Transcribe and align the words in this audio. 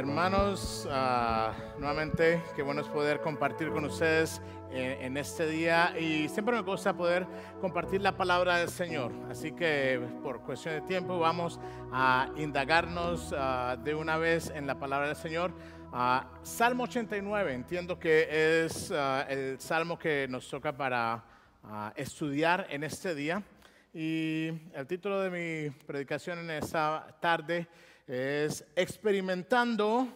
Hermanos, 0.00 0.88
ah, 0.90 1.52
nuevamente, 1.78 2.42
qué 2.56 2.62
bueno 2.62 2.80
es 2.80 2.88
poder 2.88 3.20
compartir 3.20 3.68
con 3.68 3.84
ustedes 3.84 4.40
eh, 4.70 4.96
en 5.02 5.18
este 5.18 5.46
día 5.46 5.94
y 6.00 6.26
siempre 6.30 6.56
me 6.56 6.62
gusta 6.62 6.96
poder 6.96 7.26
compartir 7.60 8.00
la 8.00 8.16
palabra 8.16 8.56
del 8.56 8.70
Señor. 8.70 9.12
Así 9.28 9.52
que 9.52 10.00
por 10.22 10.40
cuestión 10.40 10.76
de 10.76 10.80
tiempo 10.80 11.18
vamos 11.18 11.60
a 11.92 12.30
indagarnos 12.38 13.34
ah, 13.36 13.76
de 13.84 13.94
una 13.94 14.16
vez 14.16 14.48
en 14.48 14.66
la 14.66 14.78
palabra 14.78 15.08
del 15.08 15.16
Señor. 15.16 15.52
Ah, 15.92 16.30
salmo 16.44 16.84
89, 16.84 17.52
entiendo 17.52 17.98
que 17.98 18.64
es 18.64 18.90
el 19.28 19.60
salmo 19.60 19.98
que 19.98 20.26
nos 20.30 20.48
toca 20.48 20.74
para 20.74 21.22
estudiar 21.94 22.66
en 22.70 22.84
este 22.84 23.14
día. 23.14 23.42
Y 23.92 24.48
el 24.72 24.86
título 24.86 25.20
de 25.20 25.28
mi 25.28 25.70
predicación 25.84 26.38
en 26.38 26.52
esta 26.52 27.18
tarde 27.20 27.68
experimentando 28.10 30.08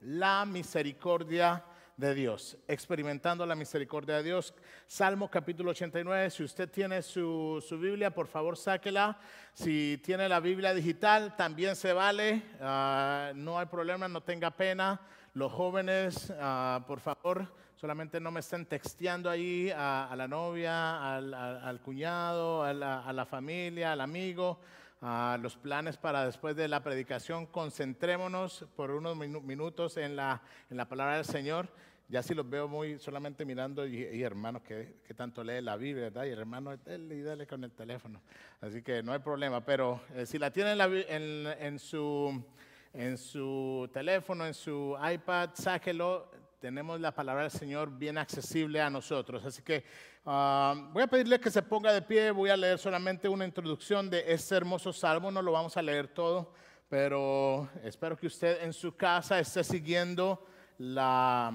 la 0.00 0.44
misericordia 0.44 1.62
de 1.96 2.12
Dios. 2.12 2.58
Experimentando 2.66 3.46
la 3.46 3.54
misericordia 3.54 4.16
de 4.16 4.24
Dios. 4.24 4.52
Salmo 4.88 5.30
capítulo 5.30 5.70
89. 5.70 6.30
Si 6.30 6.42
usted 6.42 6.68
tiene 6.68 7.02
su, 7.02 7.62
Biblia, 7.80 8.10
por 8.10 8.26
favor 8.26 8.56
sáquela. 8.56 9.16
Si 9.54 10.00
tiene 10.02 10.28
la 10.28 10.40
Biblia 10.40 10.74
digital, 10.74 11.36
también 11.36 11.76
se 11.76 11.92
vale. 11.92 12.42
Ah, 12.60 13.30
no 13.36 13.60
hay 13.60 13.66
problema, 13.66 14.08
no 14.08 14.22
tenga 14.22 14.50
pena. 14.50 15.00
Los 15.32 15.52
jóvenes, 15.52 16.32
ah, 16.40 16.82
por 16.84 16.98
favor, 16.98 17.46
solamente 17.76 18.18
no 18.18 18.32
me 18.32 18.40
estén 18.40 18.66
texteando 18.66 19.30
ahí 19.30 19.70
a, 19.70 20.12
la 20.16 20.26
novia, 20.26 21.14
al, 21.14 21.80
cuñado, 21.80 22.64
a 22.64 22.72
la 22.72 23.24
familia, 23.24 23.92
al 23.92 24.00
amigo 24.00 24.58
los 25.00 25.56
planes 25.56 25.96
para 25.96 26.24
después 26.24 26.56
de 26.56 26.68
la 26.68 26.82
predicación. 26.82 27.46
Concentrémonos 27.46 28.66
por 28.76 28.90
unos 28.90 29.16
minutos 29.16 29.96
en 29.96 30.16
la, 30.16 30.42
en 30.70 30.76
la 30.76 30.88
palabra 30.88 31.16
del 31.16 31.24
Señor. 31.24 31.68
Ya 32.08 32.22
si 32.22 32.34
los 32.34 32.48
veo 32.48 32.68
muy 32.68 33.00
solamente 33.00 33.44
mirando 33.44 33.84
y, 33.84 34.22
hermano 34.22 34.62
que, 34.62 35.00
que, 35.04 35.12
tanto 35.12 35.42
lee 35.42 35.60
la 35.60 35.76
Biblia, 35.76 36.04
¿verdad? 36.04 36.24
Y 36.24 36.30
hermano, 36.30 36.76
dale 36.76 37.16
y 37.16 37.22
dale 37.22 37.48
con 37.48 37.64
el 37.64 37.72
teléfono. 37.72 38.22
Así 38.60 38.80
que 38.80 39.02
no 39.02 39.12
hay 39.12 39.18
problema. 39.18 39.64
Pero 39.64 40.00
eh, 40.14 40.24
si 40.24 40.38
la 40.38 40.52
tiene 40.52 40.72
en, 40.72 41.46
en, 41.58 41.78
su, 41.80 42.44
en 42.92 43.18
su 43.18 43.90
teléfono, 43.92 44.46
en 44.46 44.54
su 44.54 44.96
iPad, 45.02 45.50
sáquelo. 45.54 46.30
Tenemos 46.58 47.00
la 47.00 47.14
palabra 47.14 47.42
del 47.42 47.50
Señor 47.50 47.90
bien 47.90 48.18
accesible 48.18 48.80
a 48.80 48.90
nosotros. 48.90 49.44
Así 49.44 49.62
que 49.62 49.84
Ah, 50.28 50.74
voy 50.92 51.04
a 51.04 51.06
pedirle 51.06 51.38
que 51.38 51.52
se 51.52 51.62
ponga 51.62 51.92
de 51.92 52.02
pie, 52.02 52.32
voy 52.32 52.50
a 52.50 52.56
leer 52.56 52.80
solamente 52.80 53.28
una 53.28 53.44
introducción 53.44 54.10
de 54.10 54.24
este 54.26 54.56
hermoso 54.56 54.92
salmo, 54.92 55.30
no 55.30 55.40
lo 55.40 55.52
vamos 55.52 55.76
a 55.76 55.82
leer 55.82 56.08
todo, 56.08 56.52
pero 56.88 57.70
espero 57.84 58.16
que 58.16 58.26
usted 58.26 58.64
en 58.64 58.72
su 58.72 58.96
casa 58.96 59.38
esté 59.38 59.62
siguiendo 59.62 60.44
la, 60.78 61.52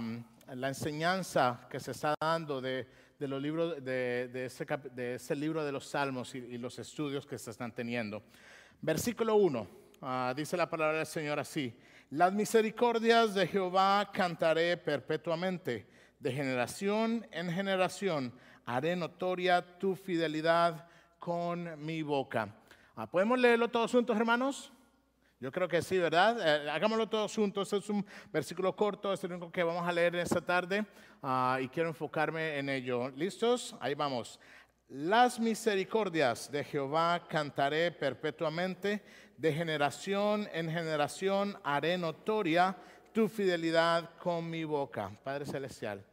la 0.48 0.68
enseñanza 0.70 1.68
que 1.70 1.82
se 1.82 1.92
está 1.92 2.16
dando 2.22 2.62
de, 2.62 2.88
de 3.20 3.28
los 3.28 3.42
libros, 3.42 3.84
de, 3.84 4.30
de, 4.30 4.46
ese, 4.46 4.66
de, 4.94 5.16
ese, 5.16 5.36
libro 5.36 5.66
de 5.66 5.74
los 5.74 5.86
salmos 5.86 6.34
y, 6.34 6.58
los 6.58 6.80
estudios 6.80 7.26
que 7.26 7.38
se 7.38 7.52
están 7.52 7.74
teniendo. 7.74 8.24
Versículo 8.82 9.36
1, 9.36 9.68
ah, 10.02 10.34
dice 10.34 10.56
la 10.56 10.70
palabra 10.70 11.00
del 11.00 11.08
Señor 11.08 11.40
así, 11.40 11.78
las 12.12 12.34
misericordias 12.34 13.34
de 13.34 13.48
Jehová 13.48 14.12
cantaré 14.12 14.76
perpetuamente, 14.76 15.88
de 16.20 16.32
generación 16.34 17.26
en 17.32 17.50
generación 17.50 18.34
haré 18.66 18.98
notoria 18.98 19.62
tu 19.80 19.96
fidelidad 19.96 20.90
con 21.20 21.84
mi 21.84 22.02
boca. 22.04 22.54
Ah, 22.98 23.08
¿Podemos 23.10 23.40
leerlo 23.40 23.70
todos 23.70 23.94
juntos, 23.94 24.18
hermanos? 24.18 24.74
Yo 25.40 25.54
creo 25.54 25.70
que 25.70 25.82
sí, 25.82 25.98
¿verdad? 25.98 26.38
Eh, 26.40 26.70
hagámoslo 26.70 27.08
todos 27.08 27.34
juntos. 27.34 27.72
es 27.72 27.90
un 27.90 28.06
versículo 28.32 28.76
corto, 28.76 29.14
es 29.14 29.24
el 29.24 29.32
único 29.32 29.50
que 29.50 29.64
vamos 29.64 29.88
a 29.88 29.92
leer 29.94 30.14
esta 30.18 30.42
tarde 30.42 30.86
ah, 31.24 31.60
y 31.62 31.70
quiero 31.70 31.88
enfocarme 31.88 32.60
en 32.60 32.68
ello. 32.68 33.08
¿Listos? 33.12 33.74
Ahí 33.80 33.96
vamos. 33.96 34.38
Las 34.94 35.40
misericordias 35.40 36.52
de 36.52 36.66
Jehová 36.66 37.26
cantaré 37.30 37.94
perpetuamente, 37.94 39.02
de 39.38 39.54
generación 39.54 40.50
en 40.52 40.70
generación 40.70 41.58
haré 41.64 41.98
notoria 41.98 42.76
tu 43.14 43.30
fidelidad 43.30 44.10
con 44.18 44.50
mi 44.50 44.66
boca. 44.66 45.10
Padre 45.24 45.46
Celestial, 45.46 46.04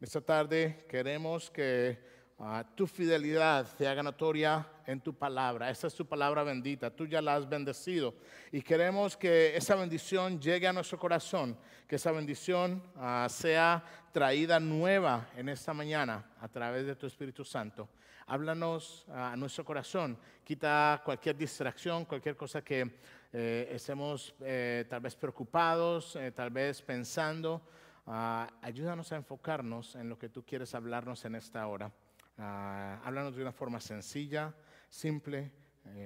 esta 0.00 0.20
tarde 0.20 0.86
queremos 0.88 1.50
que 1.50 1.98
ah, 2.38 2.64
tu 2.76 2.86
fidelidad 2.86 3.66
se 3.76 3.88
haga 3.88 4.04
notoria 4.04 4.64
en 4.86 5.00
tu 5.00 5.12
palabra. 5.12 5.68
Esta 5.68 5.88
es 5.88 5.94
tu 5.96 6.06
palabra 6.06 6.44
bendita. 6.44 6.94
Tú 6.94 7.08
ya 7.08 7.20
la 7.20 7.34
has 7.34 7.48
bendecido. 7.48 8.14
Y 8.52 8.62
queremos 8.62 9.16
que 9.16 9.56
esa 9.56 9.74
bendición 9.74 10.40
llegue 10.40 10.68
a 10.68 10.72
nuestro 10.72 10.96
corazón. 10.96 11.58
Que 11.88 11.96
esa 11.96 12.12
bendición 12.12 12.84
ah, 12.94 13.26
sea 13.28 13.82
traída 14.12 14.60
nueva 14.60 15.28
en 15.36 15.48
esta 15.48 15.74
mañana 15.74 16.24
a 16.40 16.46
través 16.46 16.86
de 16.86 16.94
tu 16.94 17.08
Espíritu 17.08 17.44
Santo. 17.44 17.88
Háblanos 18.30 19.06
a 19.08 19.34
nuestro 19.36 19.64
corazón. 19.64 20.18
Quita 20.44 21.00
cualquier 21.02 21.34
distracción, 21.34 22.04
cualquier 22.04 22.36
cosa 22.36 22.62
que 22.62 22.98
eh, 23.32 23.70
estemos 23.72 24.34
eh, 24.40 24.84
tal 24.86 25.00
vez 25.00 25.16
preocupados, 25.16 26.14
eh, 26.16 26.30
tal 26.32 26.50
vez 26.50 26.82
pensando. 26.82 27.62
Ah, 28.06 28.46
ayúdanos 28.60 29.12
a 29.12 29.16
enfocarnos 29.16 29.94
en 29.94 30.10
lo 30.10 30.18
que 30.18 30.28
tú 30.28 30.44
quieres 30.44 30.74
hablarnos 30.74 31.24
en 31.24 31.36
esta 31.36 31.66
hora. 31.66 31.90
Ah, 32.36 33.00
háblanos 33.02 33.34
de 33.34 33.40
una 33.40 33.52
forma 33.52 33.80
sencilla, 33.80 34.54
simple, 34.90 35.50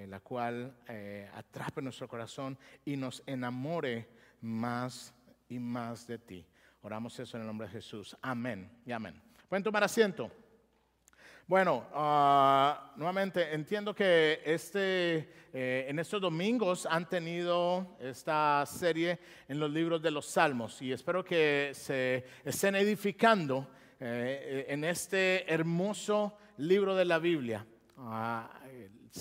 la 0.07 0.21
cual 0.21 0.77
atrape 1.35 1.83
nuestro 1.83 2.07
corazón 2.07 2.57
y 2.85 2.97
nos 2.97 3.21
enamore 3.27 4.09
más 4.43 5.13
y 5.49 5.59
más 5.59 6.07
de 6.07 6.19
ti. 6.19 6.47
Oramos 6.83 7.19
eso 7.19 7.37
en 7.37 7.41
el 7.41 7.49
nombre 7.49 7.67
de 7.67 7.73
Jesús. 7.73 8.17
Amén 8.23 8.71
y 8.87 8.93
amén. 8.93 9.21
Pueden 9.49 9.65
tomar 9.65 9.83
asiento. 9.83 10.31
Bueno, 11.49 11.87
ah, 11.93 12.93
nuevamente 12.97 13.53
entiendo 13.53 13.93
que 13.93 14.41
este, 14.45 15.29
eh, 15.53 15.87
en 15.89 15.99
estos 15.99 16.21
domingos 16.21 16.87
han 16.87 17.09
tenido 17.09 17.97
esta 18.01 18.65
serie 18.65 19.19
en 19.49 19.59
los 19.59 19.69
libros 19.69 20.01
de 20.01 20.13
los 20.13 20.25
Salmos 20.25 20.81
y 20.81 20.93
espero 20.93 21.25
que 21.25 21.73
se 21.75 22.25
estén 22.45 22.77
edificando 22.77 23.69
eh, 23.99 24.67
en 24.69 24.85
este 24.85 25.53
hermoso 25.53 26.39
libro 26.59 26.95
de 26.95 27.05
la 27.05 27.19
Biblia, 27.19 27.67
ah, 27.99 28.49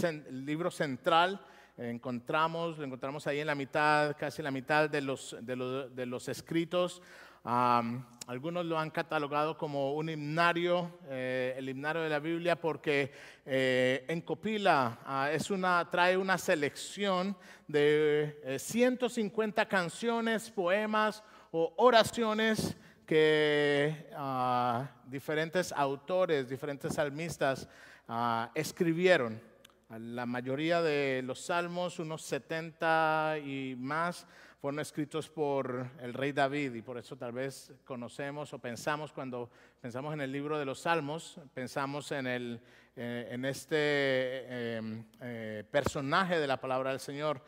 el 0.03 0.45
libro 0.45 0.69
central. 0.69 1.43
Encontramos, 1.75 2.77
lo 2.77 2.85
encontramos 2.85 3.25
ahí 3.25 3.39
en 3.39 3.47
la 3.47 3.55
mitad, 3.55 4.15
casi 4.15 4.43
la 4.43 4.51
mitad 4.51 4.87
de 4.87 5.01
los, 5.01 5.35
de 5.41 5.55
los, 5.55 5.95
de 5.95 6.05
los 6.05 6.29
escritos 6.29 7.01
algunos 7.43 8.65
lo 8.65 8.77
han 8.77 8.91
catalogado 8.91 9.57
como 9.57 9.93
un 9.93 10.09
himnario, 10.09 10.99
eh, 11.09 11.55
el 11.57 11.69
himnario 11.69 12.03
de 12.03 12.09
la 12.09 12.19
Biblia, 12.19 12.55
porque 12.55 13.11
eh, 13.45 14.05
en 14.07 14.21
Copila 14.21 14.99
ah, 15.05 15.29
es 15.31 15.49
una, 15.49 15.89
trae 15.89 16.17
una 16.17 16.37
selección 16.37 17.35
de 17.67 18.57
150 18.59 19.61
eh, 19.61 19.67
canciones, 19.67 20.51
poemas 20.51 21.23
o 21.51 21.73
oraciones 21.77 22.77
que 23.05 24.09
ah, 24.15 24.89
diferentes 25.05 25.71
autores, 25.71 26.47
diferentes 26.47 26.93
salmistas 26.93 27.67
ah, 28.07 28.51
escribieron. 28.55 29.41
La 29.89 30.25
mayoría 30.25 30.81
de 30.81 31.21
los 31.21 31.41
salmos, 31.41 31.99
unos 31.99 32.21
70 32.21 33.39
y 33.43 33.75
más, 33.77 34.25
fueron 34.61 34.79
escritos 34.79 35.27
por 35.27 35.87
el 36.01 36.13
rey 36.13 36.33
David 36.33 36.75
y 36.75 36.83
por 36.83 36.99
eso 36.99 37.17
tal 37.17 37.31
vez 37.31 37.73
conocemos 37.83 38.53
o 38.53 38.59
pensamos 38.59 39.11
cuando 39.11 39.49
pensamos 39.81 40.13
en 40.13 40.21
el 40.21 40.31
libro 40.31 40.59
de 40.59 40.65
los 40.65 40.81
Salmos, 40.81 41.39
pensamos 41.51 42.11
en, 42.11 42.27
el, 42.27 42.61
eh, 42.95 43.29
en 43.31 43.43
este 43.45 44.75
em, 44.75 45.03
eh, 45.19 45.63
personaje 45.71 46.39
de 46.39 46.45
la 46.45 46.61
palabra 46.61 46.91
del 46.91 46.99
Señor, 46.99 47.43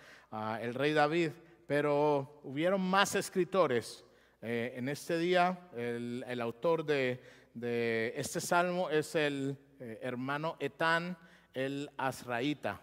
el 0.59 0.74
rey 0.74 0.94
David, 0.94 1.29
pero 1.68 2.41
hubieron 2.46 2.81
más 2.81 3.13
escritores. 3.13 4.03
Eh, 4.41 4.74
en 4.75 4.89
este 4.89 5.19
día 5.19 5.69
el, 5.77 6.25
el 6.27 6.42
autor 6.42 6.83
de, 6.83 7.21
de, 7.54 8.12
este 8.16 8.42
salmo 8.42 8.89
es 8.89 9.13
el 9.13 9.56
hermano 9.80 10.57
Etán 10.59 11.16
el 11.54 11.92
Azraíta. 11.95 12.81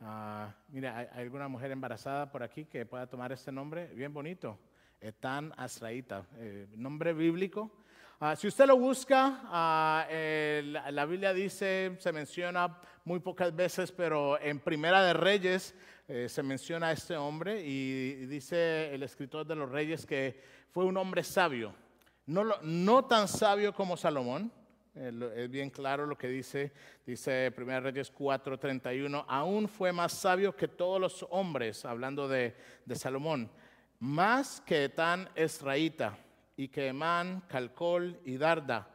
Ah, 0.00 0.54
mira, 0.68 0.98
¿hay, 0.98 1.22
alguna 1.22 1.48
mujer 1.48 1.70
embarazada 1.70 2.30
por 2.30 2.42
aquí 2.42 2.66
que 2.66 2.84
pueda 2.84 3.06
tomar 3.06 3.32
este 3.32 3.50
nombre? 3.50 3.86
Bien 3.94 4.12
bonito. 4.12 4.58
Etán 5.00 5.52
Asraíta, 5.56 6.26
eh, 6.36 6.66
nombre 6.76 7.12
bíblico. 7.12 7.70
Ah, 8.20 8.34
si 8.36 8.46
usted 8.46 8.66
lo 8.66 8.76
busca, 8.78 9.40
ah, 9.44 10.06
la, 10.10 11.06
Biblia 11.06 11.32
dice, 11.32 11.96
se 11.98 12.12
menciona 12.12 12.78
muy 13.04 13.20
pocas 13.20 13.54
veces, 13.54 13.92
pero 13.92 14.40
en 14.40 14.58
Primera 14.60 15.02
de 15.02 15.12
Reyes 15.12 15.74
eh, 16.08 16.28
se 16.28 16.42
menciona 16.42 16.88
a 16.88 16.92
este 16.92 17.16
hombre 17.16 17.62
y, 17.62 18.26
dice 18.26 18.94
el 18.94 19.02
escritor 19.02 19.46
de 19.46 19.54
los 19.54 19.70
Reyes 19.70 20.06
que 20.06 20.42
fue 20.70 20.84
un 20.84 20.96
hombre 20.96 21.22
sabio, 21.22 21.74
no 22.26 23.04
tan 23.04 23.28
sabio 23.28 23.74
como 23.74 23.96
Salomón, 23.96 24.50
es 24.96 25.50
bien 25.50 25.70
claro 25.70 26.06
lo 26.06 26.16
que 26.16 26.28
dice, 26.28 26.72
dice 27.04 27.52
1 27.56 27.80
Reyes 27.80 28.12
4:31, 28.12 29.24
aún 29.28 29.68
fue 29.68 29.92
más 29.92 30.12
sabio 30.12 30.56
que 30.56 30.68
todos 30.68 31.00
los 31.00 31.26
hombres, 31.30 31.84
hablando 31.84 32.26
de, 32.28 32.54
Salomón. 32.94 33.50
más 33.98 34.60
que 34.60 34.84
Etán 34.84 35.28
Esraíta, 35.34 36.18
y 36.56 36.68
que 36.68 36.88
Emán, 36.88 37.42
Calcol 37.48 38.18
y 38.24 38.36
Darda, 38.38 38.88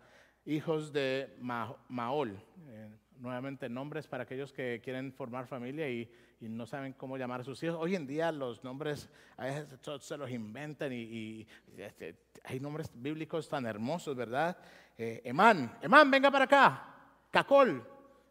hijos 0.45 0.91
de 0.91 1.35
Maol. 1.39 2.39
Eh, 2.67 2.89
nuevamente 3.19 3.69
nombres 3.69 4.07
para 4.07 4.23
aquellos 4.23 4.51
que 4.51 4.81
quieren 4.83 5.13
formar 5.13 5.45
familia 5.45 5.87
y, 5.87 6.11
no 6.49 6.65
saben 6.65 6.93
cómo 6.93 7.17
llamar 7.17 7.41
a 7.41 7.43
sus 7.43 7.61
hijos. 7.63 7.77
Hoy 7.79 7.95
en 7.95 8.07
día 8.07 8.31
los 8.31 8.63
nombres 8.63 9.09
a 9.37 9.45
veces 9.45 9.79
se 9.99 10.17
los 10.17 10.29
inventan 10.29 10.91
y, 10.93 11.47
este, 11.77 12.15
hay 12.43 12.59
nombres 12.59 12.89
bíblicos 12.93 13.47
tan 13.47 13.65
hermosos, 13.65 14.15
¿verdad? 14.15 14.57
Eh, 14.97 15.21
Emán, 15.23 15.77
Emán, 15.81 16.09
venga 16.09 16.31
para 16.31 16.45
acá. 16.45 16.87
Cacol, 17.29 17.85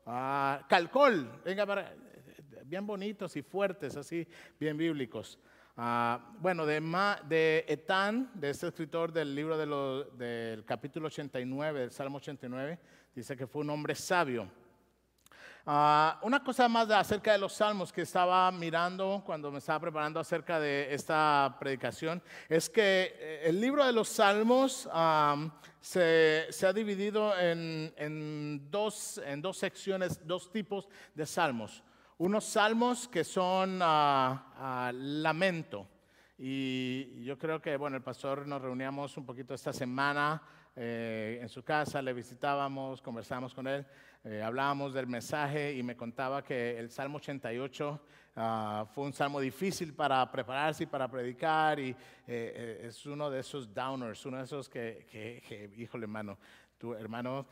ah, 0.07 0.65
Calcol, 0.69 1.41
venga 1.45 1.65
para 1.65 1.95
bien 2.65 2.87
bonitos 2.87 3.35
y 3.37 3.43
fuertes, 3.43 3.97
así, 3.97 4.27
bien 4.59 4.77
bíblicos. 4.77 5.39
Ah, 5.77 6.35
bueno, 6.39 6.67
de, 6.67 6.81
de, 7.29 7.65
Etán, 7.67 8.31
de 8.35 8.51
este 8.51 8.69
escritor 8.69 9.13
del 9.13 9.35
libro 9.35 9.57
del 9.57 10.65
capítulo 10.65 11.07
89, 11.07 11.81
del 11.81 11.91
Salmo 11.91 12.19
89, 12.19 12.79
dice 13.15 13.37
que 13.37 13.47
fue 13.47 13.63
un 13.63 13.71
hombre 13.71 13.95
sabio. 13.95 14.51
Ah, 15.67 16.19
una 16.23 16.43
cosa 16.43 16.69
más 16.69 16.91
acerca 16.91 17.33
de 17.33 17.39
los 17.39 17.53
salmos 17.53 17.93
que 17.93 18.03
estaba 18.03 18.51
mirando 18.51 19.23
cuando 19.25 19.51
me 19.51 19.59
estaba 19.59 19.81
preparando 19.81 20.19
acerca 20.19 20.59
de 20.59 20.93
esta 20.95 21.57
predicación 21.61 22.23
es 22.49 22.71
que 22.71 23.15
eh, 23.19 23.43
el 23.45 23.61
libro 23.61 23.85
de 23.85 23.93
los 23.93 24.09
salmos 24.09 24.89
se, 25.81 26.67
ha 26.67 26.73
dividido 26.73 27.39
en, 27.39 28.71
dos, 28.71 29.21
secciones, 29.53 30.27
dos 30.27 30.51
tipos 30.51 30.89
de 31.15 31.27
salmos 31.27 31.83
unos 32.19 32.45
salmos 32.45 33.09
que 33.09 33.25
son 33.25 33.81
uh, 33.81 34.91
lamento. 34.93 35.89
Y 36.37 37.25
yo 37.25 37.39
creo 37.39 37.63
que, 37.63 37.79
bueno, 37.79 37.97
el 37.97 38.03
pastor 38.03 38.47
nos 38.47 38.61
reuníamos 38.61 39.17
un 39.17 39.25
poquito 39.25 39.55
esta 39.55 39.73
semana 39.73 40.43
eh, 40.77 41.39
en 41.43 41.49
su 41.49 41.63
casa, 41.63 42.01
le 42.01 42.13
visitábamos, 42.13 43.03
conversábamos 43.03 43.53
con 43.53 43.67
él, 43.67 43.85
eh, 44.25 44.43
hablábamos 44.43 44.93
del 44.93 45.07
mensaje 45.07 45.75
y 45.75 45.83
me 45.83 45.97
contaba 45.97 46.43
que 46.43 46.79
el 46.79 46.91
Salmo 46.91 47.19
88 47.19 48.01
ah, 48.37 48.87
fue 48.95 49.05
un 49.05 49.13
salmo 49.13 49.41
difícil 49.41 49.95
para 49.95 50.31
prepararse 50.31 50.85
y 50.85 50.87
para 50.87 51.09
predicar 51.09 51.79
y 51.81 51.97
es 52.27 53.07
uno 53.07 53.29
de 53.31 53.41
esos 53.41 53.73
downers, 53.75 54.25
uno 54.27 54.39
de 54.39 54.45
esos 54.45 54.69
que, 54.69 55.07
que, 55.11 55.43
que 55.49 55.71
híjole 55.77 56.05
hermano, 56.05 56.39
tu 56.79 56.95
hermano, 56.95 57.47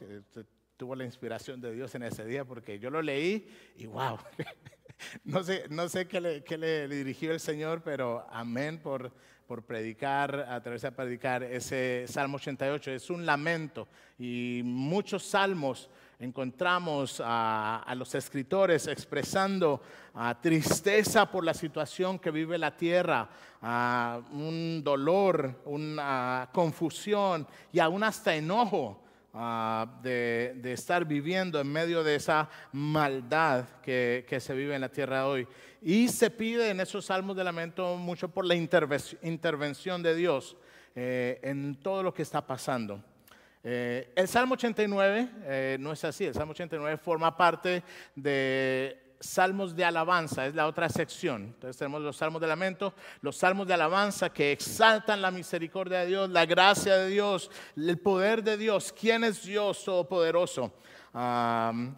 tuvo 0.78 0.94
la 0.94 1.04
inspiración 1.04 1.60
de 1.60 1.72
Dios 1.72 1.94
en 1.96 2.04
ese 2.04 2.24
día 2.24 2.44
porque 2.44 2.78
yo 2.78 2.88
lo 2.88 3.02
leí 3.02 3.46
y 3.76 3.86
wow, 3.86 4.16
no 5.24 5.42
sé, 5.42 5.64
no 5.70 5.88
sé 5.88 6.06
qué, 6.06 6.20
le, 6.20 6.44
qué 6.44 6.56
le, 6.56 6.88
dirigió 6.88 7.32
el 7.32 7.40
Señor, 7.40 7.82
pero 7.82 8.26
amén 8.30 8.78
por, 8.78 9.12
por 9.46 9.64
predicar, 9.64 10.46
a 10.48 10.62
través 10.62 10.82
de 10.82 10.92
predicar 10.92 11.42
ese 11.42 12.04
Salmo 12.06 12.36
88. 12.36 12.92
Es 12.92 13.10
un 13.10 13.26
lamento 13.26 13.88
y 14.18 14.62
muchos 14.64 15.24
salmos 15.24 15.90
encontramos 16.18 17.22
a, 17.24 17.94
los 17.96 18.14
escritores 18.14 18.86
expresando 18.86 19.80
a 20.14 20.40
tristeza 20.40 21.30
por 21.30 21.44
la 21.44 21.54
situación 21.54 22.18
que 22.18 22.30
vive 22.30 22.58
la 22.58 22.76
tierra, 22.76 23.28
a 23.62 24.20
un 24.32 24.82
dolor, 24.84 25.62
una 25.64 26.48
confusión 26.52 27.46
y 27.72 27.78
aún 27.78 28.02
hasta 28.04 28.34
enojo 28.34 29.00
Ah, 29.40 29.86
de, 30.02 30.58
estar 30.64 31.04
viviendo 31.04 31.60
en 31.60 31.70
medio 31.70 32.02
de 32.02 32.16
esa 32.16 32.48
maldad 32.72 33.66
que, 33.82 34.24
se 34.40 34.54
vive 34.54 34.74
en 34.74 34.80
la 34.80 34.88
tierra 34.88 35.28
hoy. 35.28 35.46
Y 35.80 36.08
se 36.08 36.30
pide 36.30 36.70
en 36.70 36.80
esos 36.80 37.04
salmos 37.04 37.36
de 37.36 37.44
lamento 37.44 37.96
mucho 37.96 38.28
por 38.28 38.44
la 38.44 38.56
intervención 38.56 40.02
de 40.02 40.16
Dios 40.16 40.56
eh, 40.96 41.38
en 41.42 41.76
todo 41.76 42.02
lo 42.02 42.12
que 42.12 42.22
está 42.22 42.44
pasando. 42.44 43.04
Eh, 43.64 44.12
el 44.14 44.28
Salmo 44.28 44.54
89 44.54 45.28
eh, 45.42 45.76
no 45.80 45.92
es 45.92 46.04
así, 46.04 46.24
el 46.24 46.34
Salmo 46.34 46.52
89 46.52 46.96
forma 46.98 47.36
parte 47.36 47.82
de 48.14 49.08
salmos 49.20 49.74
de 49.74 49.84
alabanza, 49.84 50.46
es 50.46 50.54
la 50.54 50.66
otra 50.66 50.88
sección. 50.88 51.42
Entonces 51.42 51.76
tenemos 51.76 52.00
los 52.02 52.16
salmos 52.16 52.40
de 52.40 52.46
lamento, 52.46 52.94
los 53.20 53.36
salmos 53.36 53.66
de 53.66 53.74
alabanza 53.74 54.30
que 54.30 54.52
exaltan 54.52 55.20
la 55.20 55.30
misericordia 55.30 56.00
de 56.00 56.06
Dios, 56.06 56.30
la 56.30 56.46
gracia 56.46 56.96
de 56.96 57.08
Dios, 57.08 57.50
el 57.76 57.98
poder 57.98 58.44
de 58.44 58.56
Dios, 58.56 58.94
quién 58.98 59.24
es 59.24 59.42
Dios 59.42 59.84
todopoderoso. 59.84 60.72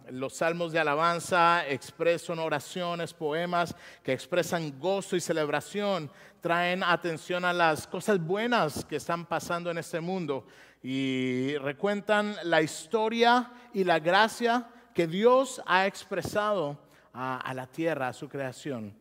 los 0.09 0.33
salmos 0.33 0.71
de 0.71 0.79
alabanza 0.79 1.67
expresan 1.67 2.39
oraciones, 2.39 3.13
poemas 3.13 3.75
que 4.03 4.13
expresan 4.13 4.79
gozo 4.79 5.15
y 5.15 5.21
celebración, 5.21 6.09
traen 6.39 6.81
atención 6.83 7.45
a 7.45 7.53
las 7.53 7.85
cosas 7.85 8.19
buenas 8.19 8.83
que 8.85 8.95
están 8.95 9.27
pasando 9.27 9.69
en 9.69 9.77
este 9.77 9.99
mundo 9.99 10.47
y 10.83 11.55
recuentan 11.57 12.35
la 12.43 12.61
historia 12.61 13.51
y 13.73 13.83
la 13.83 13.99
gracia 13.99 14.67
que 14.93 15.07
Dios 15.07 15.61
ha 15.65 15.85
expresado 15.85 16.77
a, 17.13 17.51
la 17.53 17.67
tierra, 17.67 18.07
a 18.07 18.13
su 18.13 18.27
creación. 18.27 18.95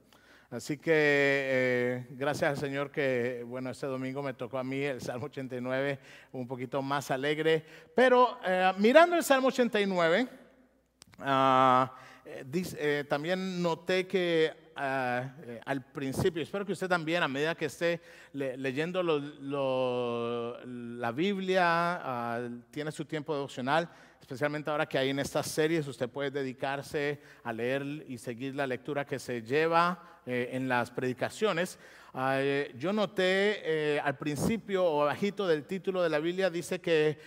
Así 0.50 0.78
que 0.78 0.92
eh, 0.92 2.06
gracias 2.10 2.50
al 2.50 2.56
Señor 2.56 2.90
que, 2.90 3.44
bueno, 3.46 3.70
este 3.70 3.86
domingo 3.86 4.20
me 4.22 4.34
tocó 4.34 4.58
a 4.58 4.64
mí 4.64 4.82
el 4.82 5.00
Salmo 5.00 5.26
89 5.26 5.98
un 6.32 6.46
poquito 6.46 6.82
más 6.82 7.10
alegre. 7.10 7.64
Pero 7.94 8.38
eh, 8.44 8.72
mirando 8.78 9.16
el 9.16 9.22
Salmo 9.22 9.48
89, 9.48 10.28
ah, 11.20 11.94
eh, 12.24 13.04
también 13.08 13.62
noté 13.62 14.08
que 14.08 14.69
ah, 14.80 15.34
al 15.66 15.84
principio, 15.84 16.42
espero 16.42 16.64
que 16.64 16.72
usted 16.72 16.88
también, 16.88 17.22
a 17.22 17.28
medida 17.28 17.54
que 17.54 17.66
esté 17.66 18.00
leyendo 18.32 19.02
la 19.02 21.12
Biblia, 21.12 22.00
ah, 22.02 22.48
tiene 22.70 22.90
su 22.90 23.04
tiempo 23.04 23.34
devocional, 23.34 23.88
especialmente 24.20 24.70
ahora 24.70 24.86
que 24.86 24.98
hay 24.98 25.10
en 25.10 25.18
estas 25.18 25.46
series, 25.46 25.86
usted 25.86 26.08
puede 26.08 26.30
dedicarse 26.30 27.20
a 27.42 27.52
leer 27.52 27.82
y 28.08 28.18
seguir 28.18 28.54
la 28.54 28.66
lectura 28.66 29.04
que 29.04 29.18
se 29.18 29.42
lleva 29.42 30.20
eh, 30.26 30.50
en 30.52 30.68
las 30.68 30.90
predicaciones. 30.90 31.78
Ah, 32.12 32.36
eh, 32.38 32.74
yo 32.76 32.92
noté 32.92 33.62
eh, 33.64 34.00
al 34.00 34.18
principio 34.18 34.84
o 34.84 35.04
bajito 35.06 35.46
del 35.46 35.64
título 35.64 36.02
de 36.02 36.10
la 36.10 36.18
Biblia 36.18 36.50
dice 36.50 36.80
que 36.80 37.18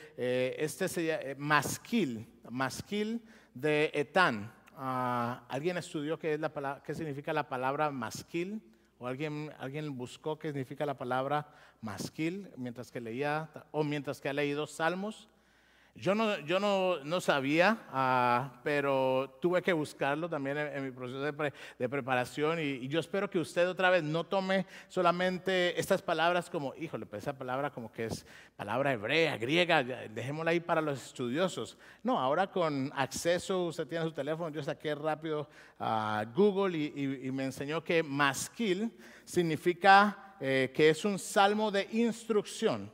este 0.58 0.88
sería 0.88 1.20
masquil, 1.38 2.28
masquil 2.50 3.22
de 3.54 3.90
Etán. 3.94 4.54
Ah, 4.76 5.44
¿Alguien 5.50 5.78
estudió 5.78 6.18
qué, 6.18 6.40
significa 6.94 7.34
la 7.34 7.48
palabra 7.48 7.92
masquil? 7.92 8.62
¿O 9.00 9.08
alguien, 9.08 9.52
alguien 9.60 9.98
buscó 9.98 10.40
qué 10.40 10.50
significa 10.50 10.86
la 10.86 10.98
palabra 10.98 11.48
masquil 11.82 12.50
mientras 12.58 12.92
que 12.92 13.02
leía 13.02 13.50
o 13.72 13.84
mientras 13.84 14.22
que 14.22 14.30
ha 14.30 14.34
leído 14.34 14.66
salmos? 14.68 15.30
Yo 15.96 16.16
no, 16.16 16.40
yo 16.40 16.60
no, 16.60 17.04
no 17.04 17.22
sabía, 17.22 17.78
uh, 17.94 18.58
pero 18.64 19.38
tuve 19.40 19.62
que 19.62 19.74
buscarlo 19.74 20.28
también 20.28 20.58
en, 20.58 20.84
mi 20.84 20.90
proceso 20.90 21.22
de, 21.22 21.32
pre, 21.32 21.54
de 21.78 21.88
preparación 21.88 22.60
y, 22.60 22.64
y, 22.64 22.88
yo 22.88 23.00
espero 23.00 23.30
que 23.30 23.38
usted 23.38 23.70
otra 23.70 23.92
vez 23.92 24.02
no 24.02 24.24
tome 24.24 24.66
solamente 24.88 25.80
estas 25.80 26.02
palabras 26.02 26.50
como, 26.50 26.74
híjole, 26.76 27.06
pues 27.06 27.22
esa 27.22 27.38
palabra 27.38 27.70
como 27.70 27.92
que 27.92 28.06
es 28.06 28.26
palabra 28.56 28.92
hebrea, 28.92 29.38
griega, 29.38 29.84
dejémosla 29.84 30.50
ahí 30.50 30.60
para 30.60 30.82
los 30.82 31.00
estudiosos. 31.00 31.78
No, 32.02 32.20
ahora 32.20 32.48
con 32.48 32.92
acceso, 32.96 33.66
usted 33.66 33.88
tiene 33.88 34.04
su 34.04 34.12
teléfono, 34.12 34.50
yo 34.50 34.64
saqué 34.64 34.96
rápido 34.96 35.48
a 35.78 36.26
Google 36.36 36.76
y, 36.76 36.94
y, 36.96 37.28
y, 37.28 37.32
me 37.32 37.46
enseñó 37.46 37.84
que 37.84 38.02
masquil 38.02 38.92
significa 39.26 40.36
eh, 40.40 40.72
que 40.74 40.90
es 40.90 41.06
un 41.06 41.20
salmo 41.20 41.70
de 41.70 41.88
instrucción 41.92 42.92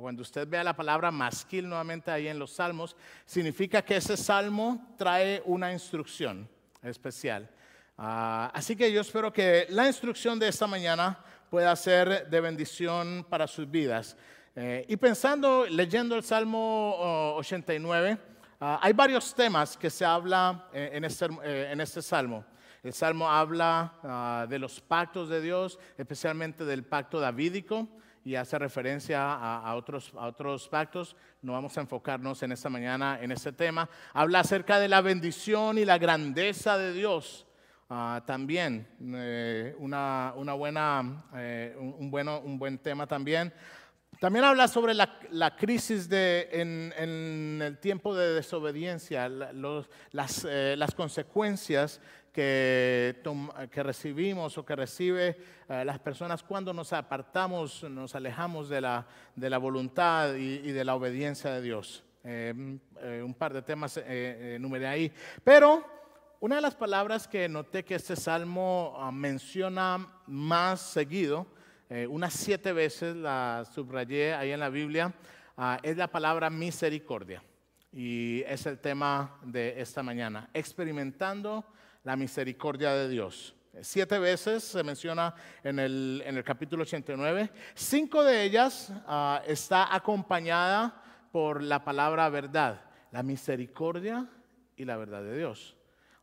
cuando 0.00 0.22
usted 0.22 0.48
vea 0.48 0.64
la 0.64 0.74
palabra 0.74 1.10
masquil 1.10 1.68
nuevamente 1.68 2.10
ahí 2.10 2.26
en 2.26 2.38
los 2.38 2.52
salmos, 2.52 2.96
significa 3.24 3.82
que 3.82 3.96
ese 3.96 4.16
salmo 4.16 4.94
trae 4.98 5.40
una 5.44 5.72
instrucción 5.72 6.48
especial. 6.82 7.48
Ah, 7.96 8.50
así 8.52 8.74
que 8.74 8.90
yo 8.92 9.00
espero 9.00 9.32
que 9.32 9.66
la 9.70 9.86
instrucción 9.86 10.38
de 10.38 10.48
esta 10.48 10.66
mañana 10.66 11.18
pueda 11.48 11.74
ser 11.76 12.28
de 12.28 12.40
bendición 12.40 13.24
para 13.30 13.46
sus 13.46 13.70
vidas. 13.70 14.16
Eh, 14.56 14.84
y 14.88 14.96
pensando, 14.96 15.66
leyendo 15.66 16.16
el 16.16 16.24
Salmo 16.24 17.34
89, 17.36 18.18
ah, 18.60 18.80
hay 18.82 18.92
varios 18.92 19.32
temas 19.34 19.76
que 19.76 19.90
se 19.90 20.04
habla 20.04 20.68
eh, 20.72 20.90
en, 20.94 21.04
este, 21.04 21.26
eh, 21.44 21.70
en 21.70 21.80
este 21.80 22.02
salmo. 22.02 22.44
El 22.82 22.92
salmo 22.92 23.30
habla 23.30 23.94
ah, 24.02 24.46
de 24.48 24.58
los 24.58 24.80
pactos 24.80 25.28
de 25.28 25.40
Dios, 25.40 25.78
especialmente 25.96 26.64
del 26.64 26.82
pacto 26.82 27.20
davídico 27.20 27.88
y 28.24 28.36
hace 28.36 28.58
referencia 28.58 29.34
a, 29.34 29.74
otros, 29.74 30.12
a 30.16 30.26
otros 30.26 30.68
pactos. 30.68 31.14
No 31.42 31.52
vamos 31.52 31.76
a 31.76 31.82
enfocarnos 31.82 32.42
en 32.42 32.52
esta 32.52 32.70
mañana 32.70 33.18
en 33.20 33.30
ese 33.32 33.52
tema. 33.52 33.88
Habla 34.14 34.40
acerca 34.40 34.78
de 34.78 34.88
la 34.88 35.02
bendición 35.02 35.76
y 35.76 35.84
la 35.84 35.98
grandeza 35.98 36.78
de 36.78 36.94
Dios. 36.94 37.46
Ah, 37.90 38.22
también 38.26 38.88
eh, 39.14 39.74
una, 39.78 40.32
una, 40.36 40.54
buena, 40.54 41.26
eh, 41.36 41.76
un, 41.78 42.10
bueno, 42.10 42.40
un 42.40 42.58
buen 42.58 42.78
tema 42.78 43.06
también. 43.06 43.52
También 44.20 44.46
habla 44.46 44.68
sobre 44.68 44.94
la, 44.94 45.18
la 45.30 45.54
crisis 45.54 46.08
de, 46.08 46.48
en, 46.50 46.94
en, 46.96 47.60
el 47.60 47.78
tiempo 47.78 48.14
de 48.14 48.32
desobediencia, 48.32 49.28
los, 49.28 49.90
las, 50.12 50.46
eh, 50.48 50.76
las 50.78 50.94
consecuencias 50.94 52.00
que, 52.34 53.22
que 53.70 53.82
recibimos 53.84 54.58
o 54.58 54.66
que 54.66 54.74
recibe 54.74 55.38
eh, 55.68 55.84
las 55.84 56.00
personas 56.00 56.42
cuando 56.42 56.74
nos 56.74 56.92
apartamos, 56.92 57.84
nos 57.84 58.14
alejamos 58.16 58.68
de 58.68 58.80
la, 58.80 59.06
de 59.36 59.48
la 59.48 59.58
voluntad 59.58 60.34
y, 60.34 60.72
de 60.72 60.84
la 60.84 60.96
obediencia 60.96 61.52
de 61.52 61.62
Dios. 61.62 62.02
Eh, 62.24 62.52
eh, 63.00 63.22
un 63.24 63.34
par 63.34 63.52
de 63.52 63.62
temas 63.62 63.96
enumeré 63.98 64.88
ahí. 64.88 65.12
Pero 65.44 65.84
una 66.40 66.56
de 66.56 66.62
las 66.62 66.74
palabras 66.74 67.28
que 67.28 67.48
noté 67.48 67.84
que 67.84 67.94
este 67.94 68.16
salmo 68.16 68.96
ah, 68.98 69.12
menciona 69.12 70.06
más 70.26 70.80
seguido, 70.80 71.46
unas 72.08 72.32
siete 72.32 72.72
veces 72.72 73.14
la 73.14 73.64
subrayé 73.72 74.34
ahí 74.34 74.50
en 74.50 74.58
la 74.58 74.68
Biblia, 74.68 75.14
ah, 75.56 75.78
es 75.84 75.96
la 75.96 76.08
palabra 76.08 76.50
misericordia. 76.50 77.40
Y 77.92 78.42
es 78.48 78.66
el 78.66 78.80
tema 78.80 79.38
de 79.44 79.80
esta 79.80 80.02
mañana, 80.02 80.50
experimentando 80.52 81.64
la 82.04 82.16
misericordia 82.16 82.92
de 82.92 83.08
Dios. 83.08 83.54
Siete 83.80 84.18
veces 84.20 84.62
se 84.62 84.84
menciona 84.84 85.34
en 85.64 85.80
el, 85.80 86.22
en 86.24 86.36
el 86.36 86.44
capítulo 86.44 86.82
89. 86.82 87.50
Cinco 87.74 88.22
de 88.22 88.44
ellas 88.44 88.92
uh, 89.08 89.38
está 89.46 89.92
acompañada 89.92 91.02
por 91.32 91.60
la 91.60 91.82
palabra 91.82 92.28
verdad, 92.28 92.82
la 93.10 93.24
misericordia 93.24 94.28
y 94.76 94.84
la 94.84 94.96
verdad 94.96 95.22
de 95.24 95.36
Dios. 95.36 95.76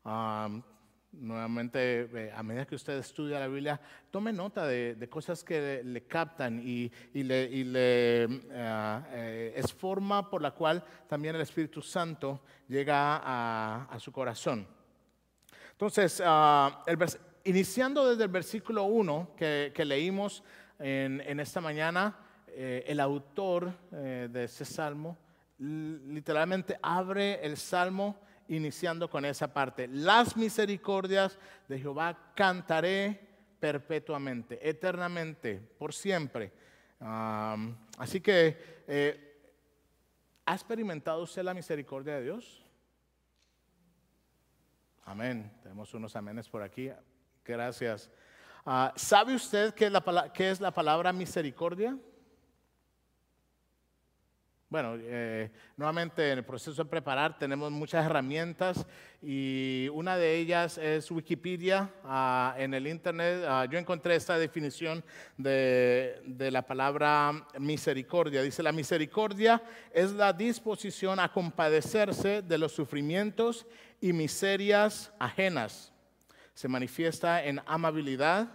Um, 0.05 0.63
nuevamente, 1.11 2.09
eh, 2.13 2.31
a 2.33 2.41
medida 2.41 2.65
que 2.65 2.75
usted 2.75 2.97
estudia 2.97 3.39
la 3.39 3.47
Biblia, 3.47 3.81
tome 4.09 4.31
nota 4.31 4.65
de, 4.65 4.95
de 4.95 5.09
cosas 5.09 5.43
que 5.43 5.81
le, 5.83 6.03
captan 6.05 6.61
y, 6.63 6.89
y, 7.13 7.23
le, 7.23 7.43
y 7.51 7.65
le 7.65 8.27
uh, 8.27 9.03
eh, 9.11 9.53
es 9.57 9.73
forma 9.73 10.29
por 10.29 10.41
la 10.41 10.51
cual 10.51 10.81
también 11.09 11.35
el 11.35 11.41
Espíritu 11.41 11.81
Santo 11.81 12.41
llega 12.69 13.17
a, 13.17 13.88
a 13.91 14.00
su 14.00 14.13
corazón. 14.13 14.65
Entonces, 15.81 16.21
ah, 16.23 16.83
iniciando 17.43 18.07
desde 18.07 18.25
el 18.25 18.29
versículo 18.29 18.83
1 18.83 19.31
que, 19.35 19.83
leímos 19.83 20.43
en, 20.77 21.39
esta 21.39 21.59
mañana, 21.59 22.19
eh, 22.50 22.83
el 22.85 23.00
autor 23.00 23.73
eh, 23.91 24.29
de 24.31 24.43
ese 24.43 24.63
salmo 24.63 25.17
literalmente 25.57 26.77
abre 26.83 27.43
el 27.43 27.57
salmo 27.57 28.19
iniciando 28.50 29.09
con 29.09 29.25
esa 29.25 29.51
parte. 29.51 29.88
Las 29.88 30.38
misericordias 30.38 31.39
de 31.67 31.79
Jehová 31.79 32.31
cantaré 32.35 33.19
perpetuamente, 33.59 34.59
eternamente, 34.61 35.59
por 35.79 35.95
siempre. 35.95 36.51
así 37.97 38.21
que, 38.21 38.83
eh, 38.88 39.41
¿ha 40.45 40.53
experimentado 40.53 41.23
usted 41.23 41.41
la 41.41 41.55
misericordia 41.55 42.17
de 42.17 42.23
Dios? 42.25 42.67
Amén. 45.03 45.51
Tenemos 45.63 45.93
unos 45.93 46.15
amenes 46.15 46.48
por 46.48 46.62
aquí. 46.62 46.91
Gracias. 47.43 48.10
Ah, 48.65 48.93
¿Sabe 48.96 49.36
usted 49.36 49.74
qué 49.74 49.88
es, 49.88 49.91
la, 49.91 50.31
qué 50.34 50.51
es 50.51 50.62
la 50.62 50.72
palabra 50.72 51.12
misericordia? 51.12 51.98
Bueno, 54.71 54.95
eh, 55.01 55.51
nuevamente 55.75 56.31
en 56.31 56.37
el 56.37 56.45
proceso 56.45 56.85
de 56.85 56.89
preparar 56.89 57.37
tenemos 57.37 57.69
muchas 57.73 58.05
herramientas 58.05 58.85
y 59.21 59.89
una 59.91 60.15
de 60.15 60.37
ellas 60.37 60.77
es 60.77 61.11
Wikipedia. 61.11 61.89
Ah, 62.05 62.55
en 62.57 62.73
el 62.73 62.87
Internet 62.87 63.43
ah, 63.45 63.65
yo 63.69 63.77
encontré 63.77 64.15
esta 64.15 64.39
definición 64.39 65.03
de, 65.35 66.21
de, 66.25 66.49
la 66.51 66.61
palabra 66.61 67.45
misericordia. 67.59 68.41
Dice, 68.41 68.63
la 68.63 68.71
misericordia 68.71 69.61
es 69.93 70.13
la 70.13 70.31
disposición 70.31 71.19
a 71.19 71.33
compadecerse 71.33 72.41
de 72.41 72.57
los 72.57 72.71
sufrimientos 72.71 73.67
y 73.99 74.13
miserias 74.13 75.11
ajenas. 75.19 75.91
Se 76.53 76.69
manifiesta 76.69 77.43
en 77.43 77.59
amabilidad, 77.65 78.47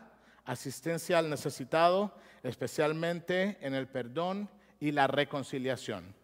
asistencia 0.46 1.18
al 1.18 1.28
necesitado, 1.28 2.16
especialmente 2.42 3.58
en 3.60 3.74
el 3.74 3.86
perdón 3.86 4.48
y 4.80 4.92
la 4.92 5.06
reconciliación. 5.06 6.14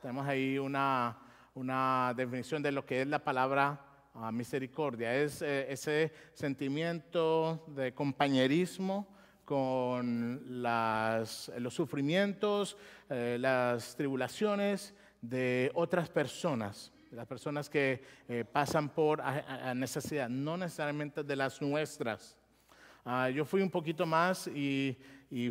Tenemos 0.00 0.26
ahí 0.26 0.58
una, 0.58 1.16
una 1.54 2.12
definición 2.16 2.62
de 2.62 2.72
lo 2.72 2.84
que 2.84 3.02
es 3.02 3.06
la 3.06 3.22
palabra 3.22 3.80
ah, 4.14 4.32
misericordia. 4.32 5.14
Es 5.14 5.42
eh, 5.42 5.70
ese 5.70 6.12
sentimiento 6.34 7.64
de 7.68 7.94
compañerismo 7.94 9.06
con 9.44 10.40
los 10.46 11.74
sufrimientos, 11.74 12.76
eh, 13.10 13.36
las 13.38 13.94
tribulaciones 13.96 14.94
de 15.20 15.70
otras 15.74 16.08
personas, 16.08 16.90
las 17.10 17.26
personas 17.26 17.68
que 17.68 18.02
eh, 18.28 18.44
pasan 18.50 18.88
por 18.88 19.22
necesidad, 19.74 20.28
no 20.28 20.56
necesariamente 20.56 21.22
de 21.22 21.36
las 21.36 21.60
nuestras. 21.60 22.36
Ah, 23.04 23.28
yo 23.30 23.44
fui 23.44 23.62
un 23.62 23.70
poquito 23.70 24.06
más 24.06 24.46
y, 24.46 24.96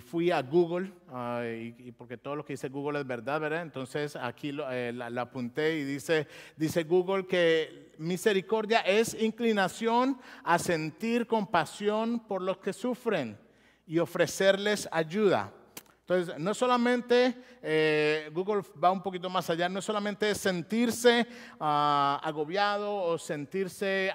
fui 0.06 0.32
a 0.32 0.42
Google, 0.42 0.92
ah, 1.10 1.44
y, 1.46 1.92
porque 1.92 2.16
todo 2.16 2.36
lo 2.36 2.46
que 2.46 2.54
dice 2.54 2.70
Google 2.70 3.00
es 3.00 3.08
verdad, 3.08 3.42
¿verdad? 3.42 3.64
Entonces 3.64 4.16
aquí 4.16 4.52
lo, 4.52 4.72
eh, 4.72 4.94
la, 4.94 5.22
apunté 5.22 5.80
y 5.80 5.84
dice, 5.84 6.28
dice 6.56 6.84
Google 6.84 7.26
que 7.26 7.92
misericordia 7.98 8.80
es 8.82 9.20
inclinación 9.20 10.18
a 10.44 10.60
sentir 10.60 11.28
compasión 11.28 12.20
por 12.20 12.42
los 12.42 12.60
que 12.60 12.74
sufren 12.74 13.38
y 13.86 14.00
ofrecerles 14.00 14.88
ayuda. 14.92 15.52
Entonces, 16.12 16.38
no 16.40 16.54
solamente, 16.54 17.38
eh, 17.62 18.30
Google 18.34 18.64
va 18.84 18.92
un 18.92 19.02
poquito 19.02 19.30
más 19.30 19.50
allá, 19.50 19.70
no 19.70 19.82
solamente 19.82 20.36
sentirse 20.36 21.26
ah, 21.58 22.20
agobiado 22.22 22.94
o 22.94 23.18
sentirse, 23.18 24.12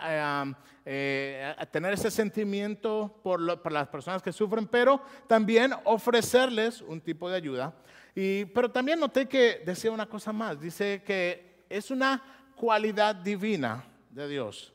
eh, 0.85 1.55
tener 1.73 1.95
ese 1.95 2.11
sentimiento 2.11 3.19
por, 3.23 3.41
las 3.41 3.89
personas 3.89 4.21
que 4.21 4.31
sufren, 4.31 4.67
pero 4.67 5.01
también 5.27 5.73
ofrecerles 5.85 6.83
un 6.83 7.01
tipo 7.01 7.31
de 7.31 7.37
ayuda. 7.37 7.75
Pero 8.15 8.71
también 8.71 9.01
noté 9.01 9.27
que 9.27 9.63
decía 9.65 9.91
una 9.91 10.07
cosa 10.07 10.35
más, 10.35 10.61
dice 10.61 11.03
que 11.03 11.65
es 11.71 11.91
una 11.91 12.23
cualidad 12.57 13.15
divina 13.15 13.87
de 14.11 14.29
Dios 14.29 14.75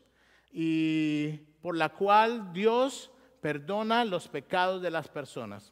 y 0.51 1.38
por 1.62 1.78
la 1.78 1.90
cual 1.90 2.51
Dios 2.51 3.12
perdona 3.42 4.06
los 4.06 4.28
pecados 4.28 4.82
de 4.82 4.90
las 4.90 5.08
personas. 5.08 5.72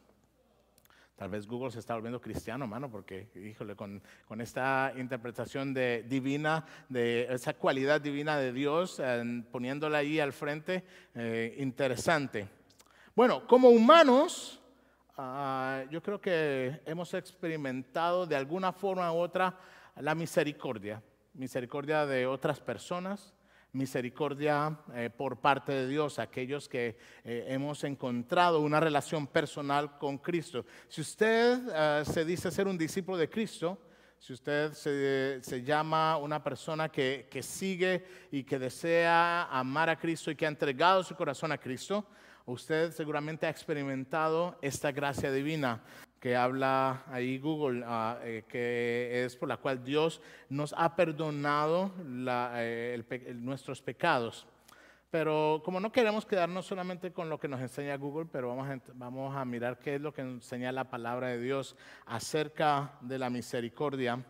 Tal 1.19 1.29
vez 1.29 1.45
Google 1.47 1.69
se 1.69 1.79
está 1.79 1.95
volviendo 1.95 2.21
cristiano, 2.21 2.63
hermano, 2.63 2.89
porque, 2.89 3.27
híjole, 3.35 3.75
con, 3.75 4.01
con 4.25 4.39
esta 4.39 4.93
interpretación 4.95 5.73
de 5.73 6.05
divina, 6.07 6.65
de 6.87 7.27
esa 7.29 7.55
cualidad 7.55 7.99
divina 7.99 8.37
de 8.37 8.53
Dios, 8.53 9.01
poniéndola 9.51 9.97
ahí 9.97 10.21
al 10.21 10.31
frente, 10.31 10.85
eh, 11.13 11.57
interesante. 11.59 12.47
Bueno, 13.13 13.45
como 13.47 13.67
humanos, 13.67 14.61
ah, 15.17 15.83
yo 15.91 16.01
creo 16.01 16.21
que 16.21 16.79
hemos 16.85 17.13
experimentado 17.13 18.25
de 18.25 18.37
alguna 18.37 18.71
forma 18.71 19.11
u 19.11 19.17
otra 19.17 19.59
la 19.97 20.15
misericordia, 20.15 21.03
misericordia 21.33 22.05
de 22.05 22.27
otras 22.27 22.61
personas, 22.61 23.33
misericordia 23.73 24.79
eh, 24.93 25.09
por 25.15 25.39
parte 25.39 25.71
de 25.71 25.87
Dios, 25.87 26.19
aquellos 26.19 26.67
que 26.67 26.97
eh, 27.23 27.45
hemos 27.49 27.83
encontrado 27.83 28.61
una 28.61 28.79
relación 28.79 29.27
personal 29.27 29.97
con 29.97 30.17
Cristo. 30.17 30.65
Si 30.87 31.01
usted 31.01 31.59
eh, 31.73 32.03
se 32.05 32.25
dice 32.25 32.51
ser 32.51 32.67
un 32.67 32.77
discípulo 32.77 33.17
de 33.17 33.29
Cristo, 33.29 33.77
si 34.17 34.33
usted 34.33 34.73
se, 34.73 35.63
llama 35.63 36.17
una 36.17 36.43
persona 36.43 36.89
que, 36.89 37.27
que, 37.31 37.41
sigue 37.41 38.05
y 38.31 38.43
que 38.43 38.59
desea 38.59 39.43
amar 39.45 39.89
a 39.89 39.97
Cristo 39.97 40.29
y 40.29 40.35
que 40.35 40.45
ha 40.45 40.49
entregado 40.49 41.03
su 41.03 41.15
corazón 41.15 41.53
a 41.53 41.57
Cristo, 41.57 42.05
usted 42.45 42.91
seguramente 42.91 43.45
ha 43.45 43.49
experimentado 43.49 44.57
esta 44.61 44.91
gracia 44.91 45.31
divina 45.31 45.81
que 46.19 46.35
habla 46.35 47.03
ahí 47.07 47.39
Google, 47.39 47.83
ah, 47.85 48.19
eh, 48.23 48.43
que 48.47 49.23
es 49.23 49.35
por 49.35 49.47
la 49.47 49.57
cual 49.57 49.83
Dios 49.83 50.21
nos 50.49 50.73
ha 50.77 50.95
perdonado 50.95 51.91
eh, 51.97 53.35
nuestros 53.35 53.81
pecados. 53.81 54.45
Pero 55.09 55.61
como 55.65 55.79
no 55.79 55.91
queremos 55.91 56.25
quedarnos 56.25 56.67
solamente 56.67 57.11
con 57.11 57.29
lo 57.29 57.39
que 57.39 57.47
nos 57.47 57.61
enseña 57.61 57.97
Google, 57.97 58.27
pero 58.31 58.49
vamos 58.49 58.69
a, 58.69 58.79
vamos 58.93 59.35
a 59.35 59.43
mirar 59.43 59.79
qué 59.79 59.95
es 59.95 60.01
lo 60.01 60.13
que 60.13 60.21
enseña 60.21 60.71
la 60.71 60.89
palabra 60.89 61.29
de 61.29 61.39
Dios 61.39 61.75
acerca 62.05 62.93
de 63.01 63.17
la 63.17 63.29
misericordia. 63.29 64.23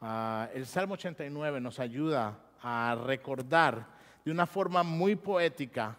Ah, 0.00 0.48
el 0.54 0.66
Salmo 0.66 0.94
89 0.94 1.60
nos 1.60 1.78
ayuda 1.78 2.36
a 2.62 2.96
recordar 3.06 3.86
de 4.24 4.32
una 4.32 4.46
forma 4.46 4.82
muy 4.82 5.14
poética, 5.14 5.96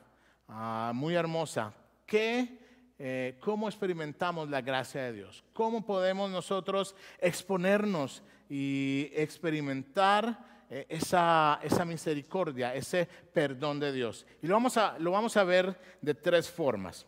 ah, 0.49 0.91
muy 0.93 1.15
hermosa, 1.15 1.71
que 2.05 2.64
eh, 2.97 3.37
cómo 3.41 3.67
experimentamos 3.67 4.49
la 4.49 4.61
gracia 4.61 5.03
de 5.03 5.13
Dios, 5.13 5.43
cómo 5.53 5.85
podemos 5.85 6.31
nosotros 6.31 6.95
exponernos 7.19 8.23
y 8.49 9.09
experimentar 9.13 10.63
eh, 10.69 10.85
esa, 10.89 11.59
esa, 11.61 11.83
misericordia, 11.85 12.73
ese 12.73 13.05
perdón 13.05 13.79
de 13.79 13.91
Dios. 13.91 14.25
Y 14.41 14.47
lo 14.47 14.53
vamos, 14.53 14.77
a, 14.77 14.97
lo 14.97 15.11
vamos 15.11 15.35
a 15.37 15.43
ver 15.43 15.77
de 16.01 16.13
tres 16.13 16.49
formas. 16.49 17.05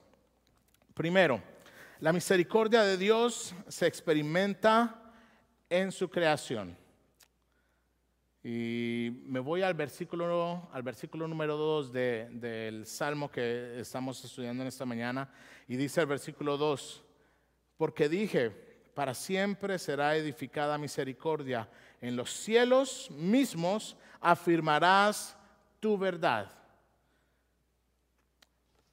Primero, 0.93 1.41
la 1.99 2.11
misericordia 2.11 2.83
de 2.83 2.97
Dios 2.97 3.55
se 3.67 3.87
experimenta 3.87 5.13
en 5.69 5.91
su 5.91 6.09
creación. 6.09 6.77
Y 8.49 9.11
me 9.25 9.41
voy 9.41 9.61
al 9.61 9.73
versículo, 9.73 10.69
al 10.71 10.81
versículo 10.81 11.27
número 11.27 11.57
2 11.57 11.91
del 11.91 12.85
Salmo 12.85 13.29
que 13.29 13.77
estamos 13.77 14.23
estudiando 14.23 14.63
en 14.63 14.69
esta 14.69 14.85
mañana. 14.85 15.29
Y 15.67 15.75
dice 15.75 15.99
el 15.99 16.07
versículo 16.07 16.55
2, 16.55 17.03
porque 17.75 18.07
dije, 18.07 18.49
para 18.93 19.13
siempre 19.13 19.77
será 19.77 20.15
edificada 20.15 20.77
misericordia. 20.77 21.69
En 21.99 22.15
los 22.15 22.31
cielos 22.31 23.11
mismos 23.11 23.97
afirmarás 24.21 25.37
tu 25.81 25.97
verdad. 25.97 26.49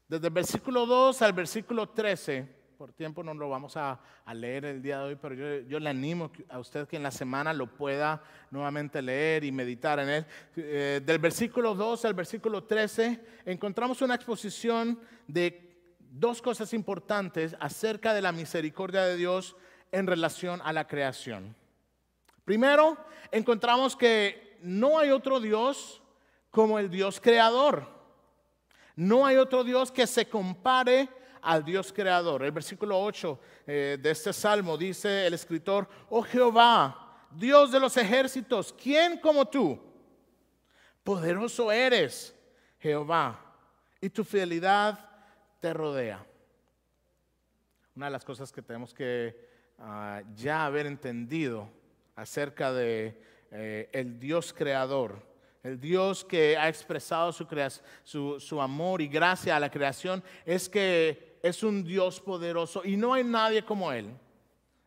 Desde 0.09 0.27
el 0.27 0.33
versículo 0.33 0.85
2 0.85 1.23
al 1.23 1.33
versículo 1.33 1.89
13 1.91 2.54
por 2.77 2.93
tiempo 2.93 3.23
no 3.23 3.35
lo 3.35 3.49
vamos 3.49 3.77
a, 3.77 4.01
leer 4.35 4.65
el 4.65 4.83
día 4.83 4.99
de 4.99 5.05
hoy, 5.05 5.17
pero 5.17 5.35
yo, 5.61 5.79
le 5.79 5.91
animo 5.91 6.31
a 6.49 6.59
usted 6.59 6.89
que 6.89 6.97
en 6.97 7.03
la 7.03 7.11
semana 7.11 7.53
lo 7.53 7.67
pueda 7.67 8.23
nuevamente 8.51 9.01
leer 9.01 9.45
y 9.45 9.53
meditar 9.53 9.99
en 10.01 10.09
él. 10.09 10.27
Eh, 10.57 11.01
del 11.05 11.19
versículo 11.19 11.75
2 11.75 12.05
al 12.05 12.15
versículo 12.15 12.65
13 12.65 13.21
encontramos 13.47 14.03
una 14.03 14.17
exposición 14.17 14.99
de 15.29 15.79
dos 15.99 16.43
cosas 16.43 16.73
importantes 16.75 17.57
acerca 17.61 18.13
de 18.13 18.23
la 18.23 18.33
misericordia 18.33 19.03
de 19.03 19.17
Dios 19.17 19.57
en 19.93 20.07
relación 20.07 20.61
a 20.65 20.73
la 20.73 20.87
creación. 20.87 21.55
Primero, 22.45 22.97
encontramos 23.31 23.95
que 23.95 24.59
no 24.63 24.99
hay 24.99 25.11
otro 25.11 25.39
Dios 25.39 26.03
como 26.51 26.79
el 26.79 26.91
Dios 26.91 27.21
creador. 27.21 27.89
No 28.97 29.27
hay 29.27 29.37
otro 29.37 29.65
Dios 29.65 29.93
que 29.93 30.07
se 30.07 30.29
compare 30.29 31.09
al 31.45 31.65
Dios 31.65 31.93
creador. 31.93 32.43
El 32.43 32.53
versículo 32.53 33.01
8 33.01 33.39
eh, 33.67 33.99
de 34.01 34.11
este 34.11 34.33
salmo 34.33 34.77
dice 34.77 35.27
el 35.27 35.35
escritor, 35.35 35.87
oh 36.09 36.23
Jehová, 36.23 37.27
Dios 37.31 37.71
de 37.71 37.81
los 37.81 37.97
ejércitos, 37.97 38.75
¿quién 38.81 39.19
como 39.19 39.47
tú? 39.47 39.79
Poderoso 41.03 41.71
eres, 41.71 42.35
Jehová, 42.79 43.39
y 44.01 44.09
tu 44.09 44.25
fidelidad 44.25 44.99
te 45.61 45.73
rodea. 45.73 46.25
Una 47.95 48.07
de 48.07 48.13
las 48.13 48.25
cosas 48.25 48.51
que 48.51 48.63
tenemos 48.63 48.95
que 48.95 49.49
ah, 49.79 50.23
ya 50.35 50.65
haber 50.65 50.87
entendido 50.87 51.69
acerca 52.17 52.73
de 52.73 53.21
eh, 53.51 53.89
el 53.93 54.19
Dios 54.19 54.53
creador, 54.53 55.23
el 55.63 55.81
Dios 55.81 56.25
que 56.25 56.57
ha 56.57 56.69
expresado 56.69 57.33
su, 57.33 57.47
su, 58.03 58.41
su, 58.41 58.61
amor 58.61 59.01
y 59.01 59.09
gracia 59.09 59.57
a 59.57 59.61
la 59.61 59.71
creación, 59.71 60.23
es 60.45 60.69
que 60.69 61.34
es 61.45 61.63
un 61.63 61.85
Dios 61.85 62.23
poderoso 62.23 62.81
y 62.87 62.97
no 62.97 63.13
hay 63.13 63.23
nadie 63.23 63.63
como 63.63 63.93
Él. 63.93 64.11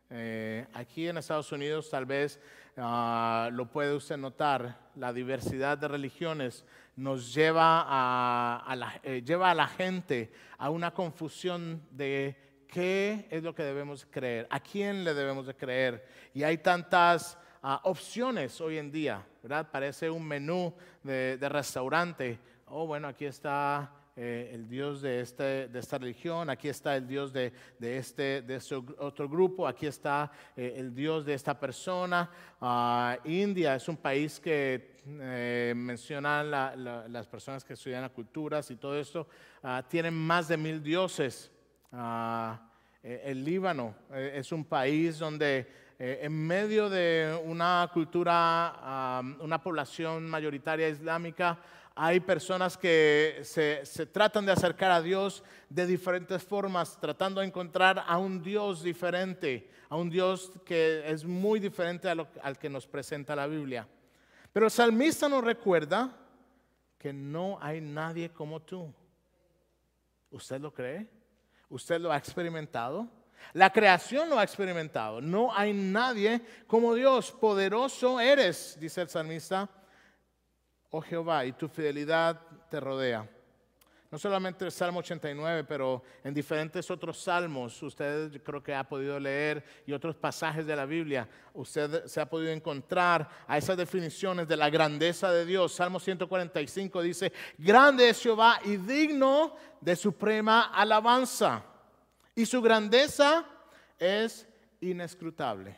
Eh, 0.09 0.65
aquí 0.73 1.07
en 1.07 1.19
Estados 1.19 1.51
Unidos 1.51 1.87
tal 1.87 2.07
vez 2.07 2.39
ah, 2.77 3.51
lo 3.53 3.69
puede 3.69 3.93
usted 3.93 4.17
notar, 4.17 4.89
la 4.95 5.13
diversidad 5.13 5.77
de 5.77 5.87
religiones 5.87 6.65
nos 6.95 7.31
lleva 7.31 7.83
a, 7.83 8.75
la, 8.75 8.99
eh, 9.03 9.21
lleva 9.23 9.51
a 9.51 9.53
la 9.53 9.67
gente 9.67 10.31
a 10.57 10.71
una 10.71 10.95
confusión 10.95 11.83
de 11.91 12.35
qué 12.67 13.27
es 13.29 13.43
lo 13.43 13.53
que 13.53 13.61
debemos 13.61 14.07
creer, 14.09 14.47
a 14.49 14.59
quién 14.59 15.03
le 15.03 15.13
debemos 15.13 15.45
de 15.45 15.55
creer. 15.55 16.07
Y 16.33 16.41
hay 16.41 16.57
tantas 16.57 17.37
ah, 17.61 17.81
opciones 17.83 18.59
hoy 18.61 18.79
en 18.79 18.91
día, 18.91 19.23
¿verdad? 19.43 19.69
Parece 19.71 20.09
un 20.09 20.27
menú 20.27 20.73
de, 21.03 21.37
de 21.37 21.49
restaurante. 21.49 22.39
Oh, 22.65 22.87
bueno, 22.87 23.09
aquí 23.09 23.25
está 23.25 23.91
eh, 24.19 24.49
el 24.51 24.67
Dios 24.67 24.99
de, 25.03 25.21
este, 25.21 25.67
de, 25.67 25.77
esta 25.77 25.99
religión, 25.99 26.49
aquí 26.49 26.69
está 26.69 26.95
el 26.95 27.07
Dios 27.07 27.31
de, 27.31 27.53
de 27.77 27.99
este, 27.99 28.41
de 28.41 28.55
este 28.55 28.73
otro 28.73 29.29
grupo, 29.29 29.67
aquí 29.67 29.85
está 29.85 30.31
eh, 30.55 30.73
el 30.75 30.95
Dios 30.95 31.23
de 31.23 31.35
esta 31.35 31.59
persona. 31.59 32.27
Ah, 32.59 33.15
India 33.25 33.75
es 33.75 33.87
un 33.87 33.97
país 33.97 34.39
que 34.39 34.95
eh, 35.05 35.71
mencionan 35.75 36.49
las 36.49 37.27
personas 37.27 37.63
que 37.63 37.73
estudian 37.73 38.09
culturas 38.09 38.71
y 38.71 38.77
todo 38.77 38.99
esto, 38.99 39.27
ah, 39.61 39.83
tienen 39.87 40.15
más 40.15 40.47
de 40.47 40.57
mil 40.57 40.81
dioses. 40.81 41.51
Ah, 41.91 42.59
el 43.03 43.43
Líbano 43.43 43.93
es 44.11 44.51
un 44.51 44.65
país 44.65 45.19
donde 45.19 45.85
en 45.99 46.33
medio 46.33 46.89
de 46.89 47.39
una 47.45 47.87
cultura, 47.93 49.21
una 49.39 49.61
población 49.61 50.27
mayoritaria 50.27 50.89
islámica, 50.89 51.59
hay 51.97 52.19
personas 52.19 52.77
que 52.77 53.41
se, 53.43 54.05
tratan 54.05 54.45
de 54.45 54.51
acercar 54.51 54.91
a 54.91 55.01
Dios 55.01 55.43
de 55.67 55.87
diferentes 55.87 56.43
formas, 56.43 56.99
tratando 57.01 57.41
de 57.41 57.47
encontrar 57.47 58.03
a 58.07 58.19
un 58.19 58.41
Dios 58.43 58.83
diferente, 58.83 59.69
a 59.89 59.95
un 59.95 60.09
Dios 60.09 60.51
que 60.63 61.03
es 61.09 61.25
muy 61.25 61.59
diferente 61.59 62.07
al 62.07 62.59
que 62.59 62.69
nos 62.69 62.85
presenta 62.85 63.35
la 63.35 63.47
Biblia. 63.47 63.87
Pero 64.53 64.67
el 64.67 64.71
salmista 64.71 65.27
nos 65.27 65.43
recuerda 65.43 66.15
que 66.99 67.11
no 67.11 67.57
hay 67.59 67.81
nadie 67.81 68.29
como 68.29 68.61
tú. 68.61 68.93
¿Usted 70.29 70.61
lo 70.61 70.71
cree? 70.71 71.07
¿Usted 71.67 71.99
lo 71.99 72.11
ha 72.11 72.17
experimentado? 72.17 73.07
La 73.53 73.71
creación 73.71 74.29
lo 74.29 74.37
ha 74.37 74.43
experimentado. 74.43 75.19
No 75.19 75.51
hay 75.51 75.73
nadie 75.73 76.41
como 76.67 76.93
Dios. 76.93 77.31
Poderoso 77.31 78.19
eres, 78.19 78.77
dice 78.79 79.01
el 79.01 79.09
salmista 79.09 79.69
oh 80.91 81.01
Jehová, 81.01 81.45
y 81.45 81.53
tu 81.53 81.67
fidelidad 81.67 82.39
te 82.69 82.79
rodea. 82.79 83.27
No 84.09 84.17
solamente 84.17 84.63
el 84.63 84.71
Salmo 84.71 84.99
89, 84.99 85.65
pero 85.65 86.01
en 86.23 86.33
diferentes 86.33 86.89
otros 86.89 87.17
salmos, 87.21 87.83
usted 87.83 88.41
creo 88.41 88.63
que 88.63 88.73
ha 88.73 88.87
podido 88.87 89.19
leer 89.19 89.65
y 89.85 89.91
otros 89.91 90.15
pasajes 90.15 90.65
de 90.65 90.77
la 90.77 90.85
Biblia, 90.85 91.27
usted 91.53 92.05
se 92.05 92.21
ha 92.21 92.29
podido 92.29 92.53
encontrar 92.53 93.27
a 93.45 93.57
esas 93.57 93.75
definiciones 93.75 94.47
de 94.47 94.55
la 94.55 94.69
grandeza 94.69 95.29
de 95.29 95.45
Dios. 95.45 95.73
Salmo 95.73 95.99
145 95.99 97.01
dice, 97.01 97.33
grande 97.57 98.07
es 98.07 98.21
Jehová 98.21 98.61
y 98.63 98.77
digno 98.77 99.57
de 99.81 99.95
suprema 99.97 100.71
alabanza. 100.73 101.65
Y 102.33 102.45
su 102.45 102.61
grandeza 102.61 103.45
es 103.99 104.47
inescrutable. 104.79 105.77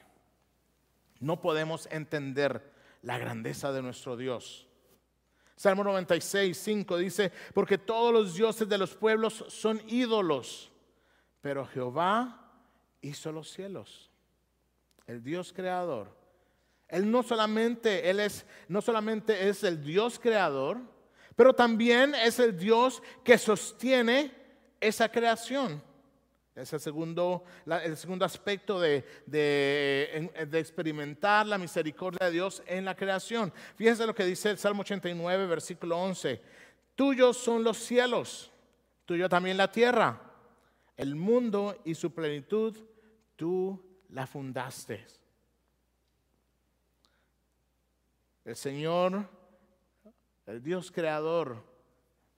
No 1.19 1.41
podemos 1.41 1.87
entender 1.91 2.71
la 3.01 3.17
grandeza 3.17 3.71
de 3.71 3.81
nuestro 3.81 4.15
Dios 4.15 4.68
Salmo 5.59 5.83
96, 5.83 6.57
5 6.57 6.97
dice, 6.99 7.33
porque 7.53 7.77
todos 7.77 8.13
los 8.13 8.33
dioses 8.33 8.69
de 8.69 8.77
los 8.77 8.95
pueblos 8.95 9.43
son 9.49 9.81
ídolos, 9.89 10.71
pero 11.41 11.65
Jehová 11.65 12.49
hizo 13.01 13.29
los 13.33 13.51
cielos, 13.51 14.09
el 15.05 15.21
Dios 15.21 15.51
creador. 15.51 16.15
Él 16.87 17.11
no 17.11 17.23
solamente, 17.23 18.09
él 18.09 18.21
es, 18.21 18.45
no 18.69 18.81
solamente 18.81 19.49
es 19.49 19.65
el 19.65 19.83
Dios 19.83 20.17
creador, 20.17 20.77
pero 21.35 21.53
también 21.53 22.15
es 22.15 22.39
el 22.39 22.57
Dios 22.57 23.03
que 23.25 23.37
sostiene 23.37 24.33
esa 24.79 25.11
creación. 25.11 25.83
Es 26.59 26.73
el 26.73 26.81
segundo, 26.81 27.45
el 27.65 27.95
segundo 27.95 28.25
aspecto 28.25 28.81
de, 28.81 29.05
de, 29.25 30.59
experimentar 30.59 31.47
la 31.47 31.57
misericordia 31.57 32.25
de 32.27 32.33
Dios 32.33 32.61
en 32.65 32.83
la 32.83 32.95
creación. 32.95 33.53
Fíjense 33.75 34.05
lo 34.05 34.13
que 34.13 34.25
dice 34.25 34.49
el 34.49 34.57
Salmo 34.57 34.81
89, 34.81 35.47
versículo 35.47 35.97
11. 35.97 36.41
Tuyos 36.95 37.37
son 37.37 37.63
los 37.63 37.77
cielos, 37.77 38.51
tuyo 39.05 39.29
también 39.29 39.55
la 39.55 39.71
tierra, 39.71 40.21
el 40.97 41.15
mundo 41.15 41.79
y 41.85 41.95
su 41.95 42.13
plenitud, 42.13 42.77
tú 43.37 43.81
la 44.09 44.27
fundaste. 44.27 45.05
El 48.43 48.55
Señor, 48.57 49.29
el 50.45 50.61
Dios 50.61 50.91
creador, 50.91 51.63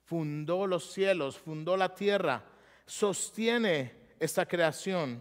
fundó 0.04 0.68
los 0.68 0.92
cielos, 0.92 1.38
fundó 1.38 1.76
la 1.76 1.92
tierra, 1.92 2.44
sostiene 2.86 4.01
esta 4.22 4.46
creación. 4.46 5.20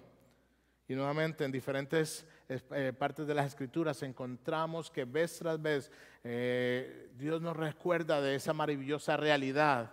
Y 0.87 0.93
nuevamente 0.93 1.43
en 1.43 1.51
diferentes 1.51 2.25
eh, 2.47 2.93
partes 2.97 3.25
de 3.25 3.33
las 3.33 3.47
escrituras 3.47 4.03
encontramos 4.03 4.91
que 4.91 5.05
vez 5.05 5.39
tras 5.39 5.59
vez 5.59 5.91
eh, 6.23 7.09
Dios 7.17 7.41
nos 7.41 7.57
recuerda 7.57 8.21
de 8.21 8.35
esa 8.35 8.53
maravillosa 8.53 9.17
realidad 9.17 9.91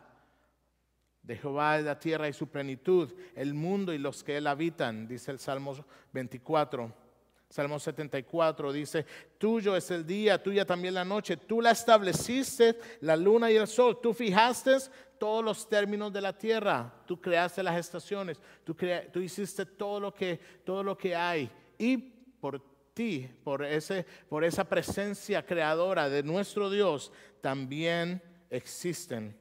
de 1.23 1.37
Jehová 1.37 1.79
la 1.79 1.99
tierra 1.99 2.29
y 2.29 2.33
su 2.33 2.49
plenitud, 2.49 3.12
el 3.35 3.55
mundo 3.55 3.94
y 3.94 3.99
los 3.99 4.23
que 4.23 4.37
él 4.37 4.47
habitan, 4.47 5.07
dice 5.07 5.31
el 5.31 5.38
Salmo 5.38 5.75
24. 6.12 7.08
Salmo 7.50 7.78
74 7.78 8.72
dice, 8.72 9.06
tuyo 9.38 9.74
es 9.74 9.90
el 9.90 10.06
día, 10.06 10.42
tuya 10.42 10.66
también 10.66 10.92
la 10.92 11.04
noche, 11.04 11.38
tú 11.38 11.62
la 11.62 11.70
estableciste, 11.70 12.78
la 13.00 13.16
luna 13.16 13.50
y 13.50 13.56
el 13.56 13.66
sol, 13.66 13.98
tú 14.02 14.12
fijaste 14.12 14.76
todos 15.18 15.42
los 15.42 15.66
términos 15.66 16.12
de 16.12 16.20
la 16.20 16.37
tierra, 16.37 16.92
tú 17.06 17.18
creaste 17.18 17.62
las 17.62 17.78
estaciones, 17.78 18.38
tú, 18.64 18.76
hiciste 19.20 19.64
todo 19.64 19.98
lo, 19.98 20.12
que, 20.12 20.38
todo 20.62 20.82
lo 20.82 20.96
que 20.96 21.16
hay. 21.16 21.50
Y 21.78 21.96
por 21.96 22.62
ti, 22.92 23.28
por, 23.42 23.64
ese, 23.64 24.04
por 24.28 24.44
esa 24.44 24.68
presencia 24.68 25.44
creadora 25.44 26.11
de 26.11 26.22
nuestro 26.22 26.68
Dios, 26.68 27.11
también 27.40 28.22
existen, 28.50 29.34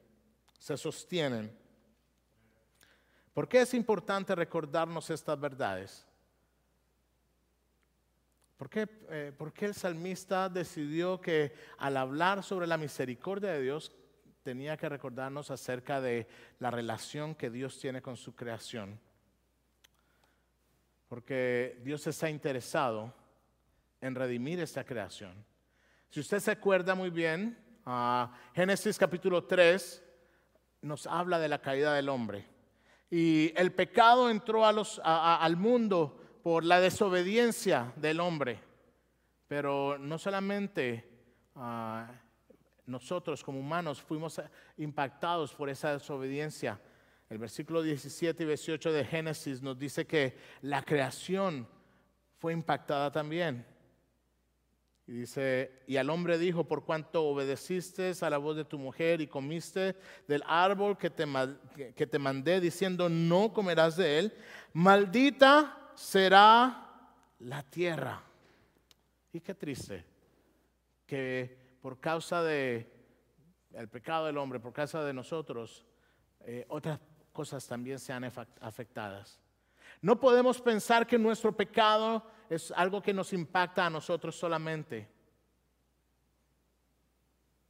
se 0.57 0.77
sostienen. 0.77 1.55
¿Por 3.33 3.49
qué 3.49 3.61
es 3.61 3.73
importante 3.73 4.33
recordarnos 4.33 5.09
estas 5.09 5.37
verdades? 5.37 6.06
¿Por 8.57 8.69
qué, 8.71 8.87
eh, 9.09 9.31
¿Por 9.37 9.53
qué 9.53 9.65
el 9.65 9.75
salmista 9.75 10.49
decidió 10.49 11.21
que 11.21 11.53
al 11.77 11.95
hablar 11.95 12.43
sobre 12.43 12.65
la 12.65 12.77
misericordia 12.77 13.51
de 13.51 13.61
Dios 13.61 13.91
tenía 14.41 14.75
que 14.77 14.89
recordarnos 14.89 15.51
acerca 15.51 16.01
de 16.01 16.27
la 16.57 16.71
relación 16.71 17.35
que 17.35 17.51
Dios 17.51 17.79
tiene 17.79 18.01
con 18.01 18.17
su 18.17 18.35
creación? 18.35 18.99
Porque 21.07 21.79
Dios 21.83 22.07
está 22.07 22.31
interesado 22.31 23.13
en 24.01 24.15
redimir 24.15 24.59
esta 24.59 24.83
creación. 24.83 25.45
Si 26.09 26.19
usted 26.19 26.39
se 26.39 26.51
acuerda 26.51 26.95
muy 26.95 27.11
bien, 27.11 27.57
Génesis 28.55 28.97
capítulo 28.97 29.43
3 29.43 30.03
nos 30.81 31.05
habla 31.05 31.37
de 31.37 31.47
la 31.47 31.61
caída 31.61 31.93
del 31.93 32.09
hombre. 32.09 32.45
Y 33.09 33.53
el 33.55 33.71
pecado 33.71 34.29
entró 34.29 34.65
al 34.65 35.57
mundo 35.57 36.26
por 36.47 36.63
la 36.63 36.79
desobediencia 36.79 37.91
del 37.97 38.21
hombre. 38.21 38.61
Pero 39.49 39.97
no 39.97 40.17
solamente 40.17 41.05
ah, 41.55 42.09
nosotros 42.85 43.43
como 43.43 43.59
humanos 43.59 44.01
fuimos 44.01 44.41
impactados 44.77 45.53
por 45.53 45.67
esa 45.69 45.91
desobediencia. 45.91 46.79
El 47.29 47.37
versículo 47.37 47.81
17 47.81 48.43
y 48.43 48.47
18 48.47 48.93
de 48.93 49.03
Génesis 49.03 49.61
nos 49.61 49.77
dice 49.77 50.07
que 50.07 50.37
la 50.61 50.83
creación 50.83 51.67
fue 52.37 52.53
impactada 52.53 53.11
también. 53.11 53.65
Y 55.05 55.11
dice, 55.11 55.83
y 55.85 55.97
al 55.97 56.09
hombre 56.09 56.37
dijo, 56.37 56.63
por 56.63 56.85
cuanto 56.85 57.25
obedeciste 57.25 58.13
a 58.21 58.29
la 58.29 58.37
voz 58.37 58.55
de 58.55 58.63
tu 58.63 58.79
mujer 58.79 59.19
y 59.19 59.27
comiste 59.27 59.97
del 60.29 60.43
árbol 60.47 60.97
que 60.97 61.09
te, 61.09 61.25
que 61.93 62.07
te 62.07 62.19
mandé 62.19 62.61
diciendo, 62.61 63.09
no 63.09 63.51
comerás 63.51 63.97
de 63.97 64.19
él, 64.19 64.33
maldita 64.71 65.83
será 65.97 67.09
la 67.39 67.63
tierra. 67.63 68.21
Y 69.33 69.41
qué 69.41 69.55
triste 69.55 70.05
que 71.05 71.77
por 71.81 71.99
causa 71.99 72.43
de 72.43 72.93
el 73.73 73.89
pecado 73.89 74.27
del 74.27 74.37
hombre, 74.37 74.59
por 74.59 74.73
causa 74.73 75.03
de 75.03 75.13
nosotros, 75.13 75.85
eh, 76.41 76.65
otras 76.69 76.99
cosas 77.33 77.67
también 77.67 77.99
sean 77.99 78.23
afectadas. 78.61 79.39
No 80.01 80.19
podemos 80.19 80.61
pensar 80.61 81.07
que 81.07 81.17
nuestro 81.17 81.55
pecado 81.55 82.23
es 82.49 82.71
algo 82.71 83.01
que 83.01 83.13
nos 83.13 83.33
impacta 83.33 83.85
a 83.85 83.89
nosotros 83.89 84.35
solamente. 84.35 85.09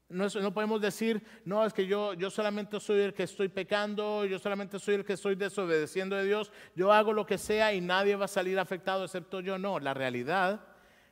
No, 0.10 0.54
podemos 0.54 0.80
decir, 0.80 1.22
no, 1.43 1.65
es 1.65 1.74
que 1.74 1.86
yo, 1.86 2.13
yo 2.13 2.30
solamente 2.30 2.80
soy 2.80 3.02
el 3.02 3.13
que 3.13 3.24
estoy 3.24 3.50
pecando, 3.50 4.24
yo 4.24 4.39
solamente 4.39 4.80
soy 4.80 4.96
el 4.96 5.06
que 5.06 5.13
estoy 5.13 5.36
desobedeciendo 5.36 6.15
a 6.15 6.22
Dios, 6.22 6.50
yo 6.76 6.93
hago 6.93 7.12
lo 7.12 7.26
que 7.26 7.38
sea 7.38 7.74
y 7.74 7.82
nadie 7.82 8.15
va 8.15 8.26
a 8.26 8.30
salir 8.30 8.58
afectado 8.58 9.04
excepto 9.04 9.41
yo. 9.41 9.58
No, 9.58 9.80
la 9.80 9.93
realidad 9.93 10.62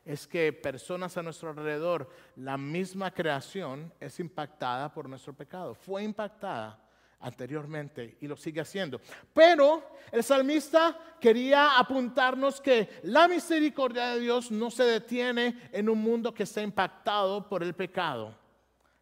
es 0.06 0.28
que 0.28 0.54
personas 0.54 1.18
a 1.18 1.24
nuestro 1.24 1.50
alrededor, 1.50 2.10
la 2.38 2.58
misma 2.58 3.12
creación 3.12 3.92
es 4.00 4.18
impactada 4.22 4.94
por 4.94 5.10
nuestro 5.10 5.34
pecado, 5.34 5.76
fue 5.76 6.04
impactada 6.04 6.80
anteriormente 7.20 8.18
y 8.22 8.28
lo 8.28 8.38
sigue 8.38 8.62
haciendo. 8.62 9.02
Pero 9.34 9.98
el 10.10 10.24
salmista 10.24 10.98
quería 11.20 11.78
apuntarnos 11.78 12.62
que 12.62 13.02
la 13.04 13.28
misericordia 13.28 14.10
de 14.10 14.22
Dios 14.22 14.52
no 14.52 14.72
se 14.72 14.84
detiene 14.84 15.70
en 15.74 15.90
un 15.90 16.02
mundo 16.02 16.34
que 16.34 16.44
está 16.44 16.62
impactado 16.62 17.50
por 17.50 17.62
el 17.62 17.74
pecado. 17.74 18.45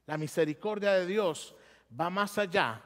La 0.06 0.18
misericordia 0.18 0.94
de 0.94 1.06
Dios 1.06 1.56
va 2.00 2.10
más 2.10 2.38
allá 2.38 2.82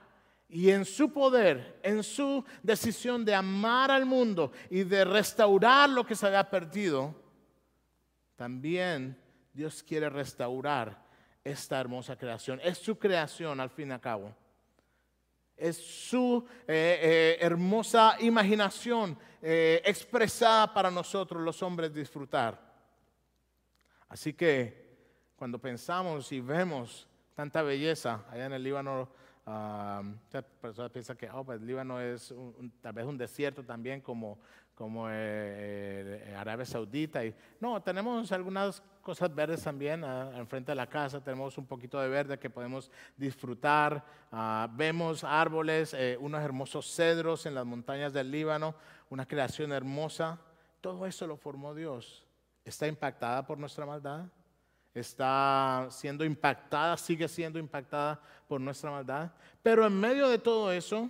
y 0.50 0.70
en 0.70 0.86
su 0.86 1.12
poder, 1.12 1.80
en 1.84 2.04
su 2.04 2.44
decisión 2.64 3.26
de 3.26 3.36
amar 3.36 3.92
al 3.92 4.06
mundo 4.06 4.52
y 4.70 4.84
de 4.84 5.04
restaurar 5.04 5.90
lo 5.90 6.06
que 6.06 6.16
se 6.16 6.28
había 6.28 6.50
perdido, 6.50 7.14
también 8.36 9.20
Dios 9.52 9.84
quiere 9.84 10.10
restaurar 10.10 11.06
esta 11.44 11.80
hermosa 11.80 12.16
creación. 12.16 12.62
Es 12.64 12.78
su 12.78 12.98
creación 12.98 13.60
al 13.60 13.70
fin 13.70 13.90
y 13.90 13.94
al 13.94 14.02
cabo 14.02 14.34
es 15.58 15.78
su 15.78 16.46
eh, 16.68 17.00
eh, 17.02 17.38
hermosa 17.42 18.16
imaginación 18.20 19.18
eh, 19.42 19.82
expresada 19.84 20.72
para 20.72 20.92
nosotros 20.92 21.42
los 21.42 21.62
hombres 21.64 21.92
disfrutar. 21.92 22.62
Así 24.08 24.34
que 24.34 24.86
cuando 25.36 25.60
pensamos 25.60 26.32
y 26.32 26.40
vemos 26.40 27.07
tanta 27.38 27.62
belleza 27.62 28.26
allá 28.32 28.48
en 28.48 28.54
el 28.54 28.64
Líbano, 28.64 29.08
uh, 29.46 30.42
personas 30.60 30.92
piensan 30.92 31.16
que 31.16 31.30
oh, 31.30 31.44
pues, 31.44 31.62
el 31.62 31.68
Líbano 31.68 32.02
es 32.02 32.34
tal 32.82 32.94
vez 32.94 33.06
un 33.06 33.16
desierto 33.16 33.64
también 33.64 34.02
como, 34.02 34.40
como 34.74 35.06
Arabia 35.06 36.66
Saudita. 36.66 37.24
Y, 37.24 37.36
no, 37.60 37.80
tenemos 37.84 38.32
algunas 38.32 38.82
cosas 39.04 39.36
verdes 39.36 39.62
también 39.64 40.04
ah, 40.04 40.32
enfrente 40.36 40.72
de 40.72 40.76
la 40.78 40.90
casa. 40.90 41.24
Tenemos 41.24 41.60
un 41.60 41.68
poquito 41.68 42.02
de 42.02 42.10
verde 42.10 42.40
que 42.40 42.50
podemos 42.50 42.90
disfrutar. 43.16 44.04
Ah, 44.32 44.68
vemos 44.74 45.24
árboles, 45.24 45.94
eh, 45.94 46.18
unos 46.20 46.42
hermosos 46.42 46.92
cedros 46.92 47.46
en 47.46 47.54
las 47.54 47.68
montañas 47.68 48.14
del 48.14 48.32
Líbano, 48.32 48.74
una 49.12 49.28
creación 49.28 49.72
hermosa. 49.74 50.40
Todo 50.82 51.06
eso 51.06 51.28
lo 51.28 51.38
formó 51.38 51.76
Dios. 51.76 52.26
¿Está 52.66 52.88
impactada 52.88 53.46
por 53.46 53.60
nuestra 53.60 53.86
maldad? 53.86 54.26
¿Está 54.98 55.88
siendo 55.92 56.26
impactada, 56.26 56.98
sigue 56.98 57.28
siendo 57.28 57.60
impactada 57.60 58.20
por 58.48 58.60
nuestra 58.60 58.90
maldad? 58.90 59.32
Pero 59.62 59.86
en 59.86 59.94
medio 60.00 60.28
de 60.28 60.40
todo 60.40 60.72
eso, 60.72 61.10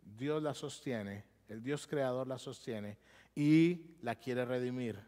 Dios 0.00 0.42
la 0.42 0.54
sostiene, 0.54 1.24
el 1.48 1.62
Dios 1.62 1.86
creador 1.86 2.26
la 2.26 2.38
sostiene 2.38 2.96
y 3.34 3.96
la 4.00 4.14
quiere 4.14 4.46
redimir. 4.46 4.98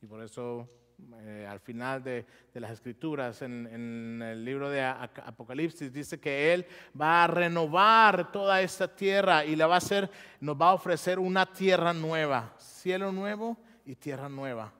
Y 0.00 0.06
por 0.06 0.22
eso 0.22 0.68
eh, 1.16 1.46
al 1.50 1.58
final 1.58 2.02
de, 2.04 2.24
las 2.54 2.70
escrituras, 2.70 3.42
en, 3.42 4.22
el 4.22 4.44
libro 4.44 4.70
de 4.70 4.84
Apocalipsis, 4.84 5.92
dice 5.92 6.20
que 6.20 6.54
Él 6.54 6.64
va 6.98 7.24
a 7.24 7.26
renovar 7.26 8.30
toda 8.30 8.62
esta 8.62 8.86
tierra 8.86 9.44
y 9.44 9.56
la 9.56 9.66
va 9.66 9.74
a 9.74 9.78
hacer, 9.78 10.08
nos 10.40 10.56
va 10.56 10.68
a 10.68 10.74
ofrecer 10.74 11.18
una 11.18 11.52
tierra 11.52 11.92
nueva, 11.92 12.54
cielo 12.58 13.10
nuevo 13.10 13.56
y 13.84 13.96
tierra 13.96 14.28
nueva. 14.28 14.72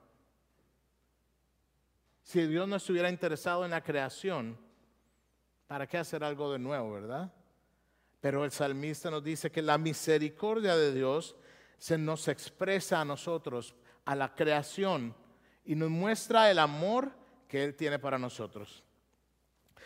Si 2.25 2.43
Dios 2.47 2.67
no 2.67 2.77
estuviera 2.77 3.07
interesado 3.07 3.65
en 3.65 3.71
la 3.71 3.83
creación, 3.83 4.57
¿para 5.67 5.85
qué 5.85 5.99
hacer 5.99 6.23
algo 6.23 6.51
de 6.51 6.57
nuevo, 6.57 6.93
verdad? 6.93 7.31
Pero 8.19 8.43
el 8.43 8.51
salmista 8.51 9.11
nos 9.11 9.23
dice 9.23 9.51
que 9.51 9.61
la 9.61 9.77
misericordia 9.77 10.75
de 10.75 10.91
Dios 10.91 11.35
se 11.77 11.99
nos 11.99 12.27
expresa 12.27 12.99
a 12.99 13.05
nosotros, 13.05 13.75
a 14.05 14.15
la 14.15 14.33
creación, 14.33 15.15
y 15.65 15.75
nos 15.75 15.91
muestra 15.91 16.49
el 16.49 16.57
amor 16.57 17.11
que 17.47 17.63
Él 17.63 17.75
tiene 17.75 17.99
para 17.99 18.17
nosotros. 18.17 18.83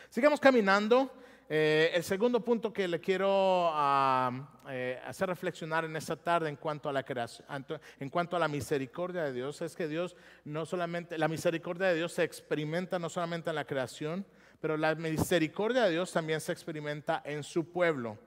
Sigamos 0.09 0.39
caminando. 0.39 1.11
Eh, 1.51 1.89
el 1.95 2.03
segundo 2.03 2.41
punto 2.41 2.71
que 2.71 2.87
le 2.87 2.99
quiero 2.99 3.73
eh, 4.69 5.01
hacer 5.03 5.29
reflexionar 5.29 5.83
en 5.83 5.95
esta 5.95 6.15
tarde 6.15 6.47
en 6.47 6.55
cuanto 6.55 6.87
a 6.87 6.93
la 6.93 7.01
creación, 7.01 7.47
en 7.99 8.09
cuanto 8.11 8.35
a 8.35 8.39
la 8.39 8.47
misericordia 8.47 9.23
de 9.23 9.33
Dios, 9.33 9.59
es 9.63 9.75
que 9.75 9.87
Dios 9.87 10.15
no 10.45 10.67
solamente, 10.67 11.17
la 11.17 11.27
misericordia 11.27 11.87
de 11.87 11.95
Dios 11.95 12.13
se 12.13 12.23
experimenta 12.23 12.99
no 12.99 13.09
solamente 13.09 13.49
en 13.49 13.55
la 13.55 13.65
creación, 13.65 14.27
pero 14.61 14.77
la 14.77 14.93
misericordia 14.93 15.85
de 15.85 15.91
Dios 15.91 16.11
también 16.11 16.39
se 16.39 16.51
experimenta 16.51 17.23
en 17.25 17.41
su 17.41 17.71
pueblo. 17.71 18.19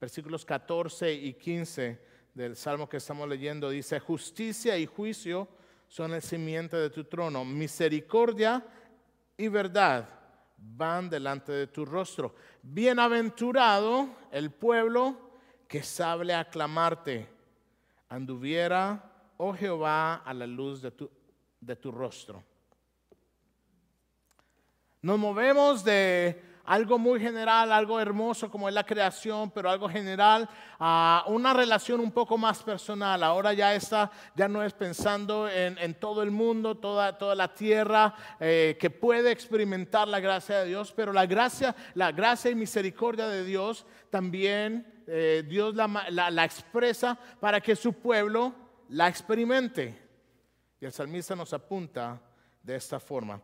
Versículos 0.00 0.46
14 0.46 1.12
y 1.12 1.34
15 1.34 2.00
del 2.32 2.56
Salmo 2.56 2.88
que 2.88 2.96
estamos 2.96 3.28
leyendo 3.28 3.68
dice, 3.68 4.00
justicia 4.00 4.78
y 4.78 4.86
juicio 4.86 5.48
son 5.86 6.14
el 6.14 6.22
simiente 6.22 6.78
de 6.78 6.88
tu 6.88 7.04
trono. 7.04 7.44
Misericordia 7.44 8.64
y 9.36 9.48
verdad 9.48 10.17
van 10.58 11.08
delante 11.08 11.52
de 11.52 11.66
tu 11.68 11.84
rostro. 11.84 12.34
Bienaventurado 12.62 14.08
el 14.30 14.50
pueblo 14.50 15.16
que 15.66 15.82
sabe 15.82 16.34
aclamarte. 16.34 17.28
Anduviera, 18.08 19.12
oh 19.36 19.52
Jehová, 19.52 20.16
a 20.16 20.34
la 20.34 20.46
luz 20.46 20.82
de 20.82 20.90
tu, 20.90 21.10
de 21.60 21.76
tu 21.76 21.90
rostro. 21.92 22.42
Nos 25.02 25.18
movemos 25.18 25.84
de 25.84 26.47
algo 26.68 26.98
muy 26.98 27.18
general, 27.18 27.72
algo 27.72 27.98
hermoso 27.98 28.50
como 28.50 28.68
es 28.68 28.74
la 28.74 28.84
creación, 28.84 29.50
pero 29.50 29.70
algo 29.70 29.88
general, 29.88 30.46
a 30.78 31.24
una 31.28 31.54
relación 31.54 31.98
un 31.98 32.12
poco 32.12 32.36
más 32.36 32.62
personal. 32.62 33.22
Ahora 33.22 33.54
ya 33.54 33.74
está, 33.74 34.10
ya 34.36 34.48
no 34.48 34.62
es 34.62 34.74
pensando 34.74 35.48
en, 35.48 35.94
todo 35.94 36.22
el 36.22 36.30
mundo, 36.30 36.76
toda, 36.76 37.16
toda 37.16 37.34
la 37.34 37.54
tierra 37.54 38.14
eh, 38.38 38.76
que 38.78 38.90
puede 38.90 39.30
experimentar 39.30 40.06
la 40.08 40.20
gracia 40.20 40.58
de 40.58 40.66
Dios, 40.66 40.92
pero 40.94 41.10
la 41.10 41.24
gracia, 41.24 41.74
la 41.94 42.12
gracia 42.12 42.50
y 42.50 42.54
misericordia 42.54 43.28
de 43.28 43.44
Dios 43.44 43.86
también 44.10 45.04
eh, 45.06 45.44
Dios 45.48 45.74
la 45.74 46.44
expresa 46.44 47.18
para 47.40 47.62
que 47.62 47.74
su 47.76 47.94
pueblo 47.94 48.54
la 48.90 49.08
experimente. 49.08 50.06
Y 50.82 50.84
el 50.84 50.92
salmista 50.92 51.34
nos 51.34 51.54
apunta 51.54 52.20
de 52.62 52.76
esta 52.76 53.00
forma. 53.00 53.40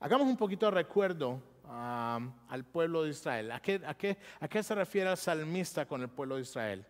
Hagamos 0.00 0.26
un 0.26 0.36
poquito 0.38 0.64
de 0.64 0.72
recuerdo 0.72 1.53
al 1.74 2.64
pueblo 2.64 3.02
de 3.02 3.10
Israel. 3.10 3.52
¿A 3.52 3.60
qué, 3.60 3.80
a, 3.84 3.94
qué, 3.94 4.16
¿A 4.40 4.48
qué 4.48 4.62
se 4.62 4.74
refiere 4.74 5.10
el 5.10 5.16
salmista 5.16 5.86
con 5.86 6.02
el 6.02 6.08
pueblo 6.08 6.36
de 6.36 6.42
Israel? 6.42 6.86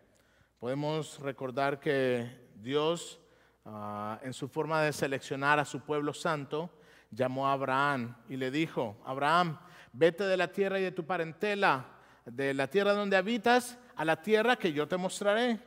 Podemos 0.59 1.19
recordar 1.19 1.79
que 1.79 2.49
Dios 2.55 3.19
ah, 3.65 4.19
en 4.23 4.33
su 4.33 4.47
forma 4.47 4.81
de 4.81 4.93
seleccionar 4.93 5.59
a 5.59 5.65
su 5.65 5.81
pueblo 5.81 6.13
santo, 6.13 6.69
llamó 7.11 7.47
a 7.47 7.53
Abraham 7.53 8.15
y 8.29 8.37
le 8.37 8.51
dijo, 8.51 8.97
Abraham, 9.05 9.57
vete 9.93 10.23
de 10.25 10.37
la 10.37 10.51
tierra 10.51 10.79
y 10.79 10.83
de 10.83 10.91
tu 10.91 11.05
parentela, 11.05 11.85
de 12.25 12.53
la 12.53 12.67
tierra 12.67 12.93
donde 12.93 13.17
habitas, 13.17 13.77
a 13.95 14.05
la 14.05 14.21
tierra 14.21 14.55
que 14.55 14.73
yo 14.73 14.87
te 14.87 14.97
mostraré. 14.97 15.59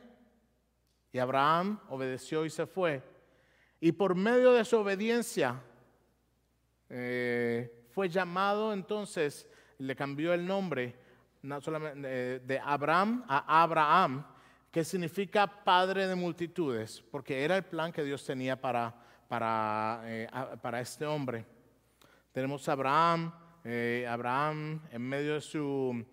Y 1.11 1.17
Abraham 1.17 1.79
obedeció 1.89 2.45
y 2.45 2.49
se 2.49 2.67
fue. 2.67 3.01
Y 3.79 3.91
por 3.93 4.15
medio 4.15 4.53
de 4.53 4.65
su 4.65 4.77
obediencia 4.77 5.61
eh, 6.89 7.78
fue 7.99 8.07
llamado 8.07 8.71
entonces, 8.71 9.45
le 9.77 9.93
cambió 9.93 10.33
el 10.33 10.47
nombre 10.47 10.95
eh, 11.43 12.41
de 12.41 12.59
Abraham 12.63 13.25
a 13.27 13.61
Abraham, 13.61 14.25
que 14.71 14.85
significa 14.85 15.45
padre 15.65 16.07
de 16.07 16.15
multitudes, 16.15 17.03
porque 17.11 17.43
era 17.43 17.57
el 17.57 17.63
plan 17.63 17.91
que 17.91 18.05
Dios 18.05 18.25
tenía 18.25 18.55
para, 18.55 18.95
para, 19.27 19.99
eh, 20.05 20.29
para 20.61 20.79
este 20.79 21.05
hombre. 21.05 21.45
Tenemos 22.31 22.69
a 22.69 22.71
Abraham, 22.71 23.33
Abraham 24.07 24.81
en 24.93 25.01
medio 25.01 25.33
de 25.33 25.41
su 25.41 26.05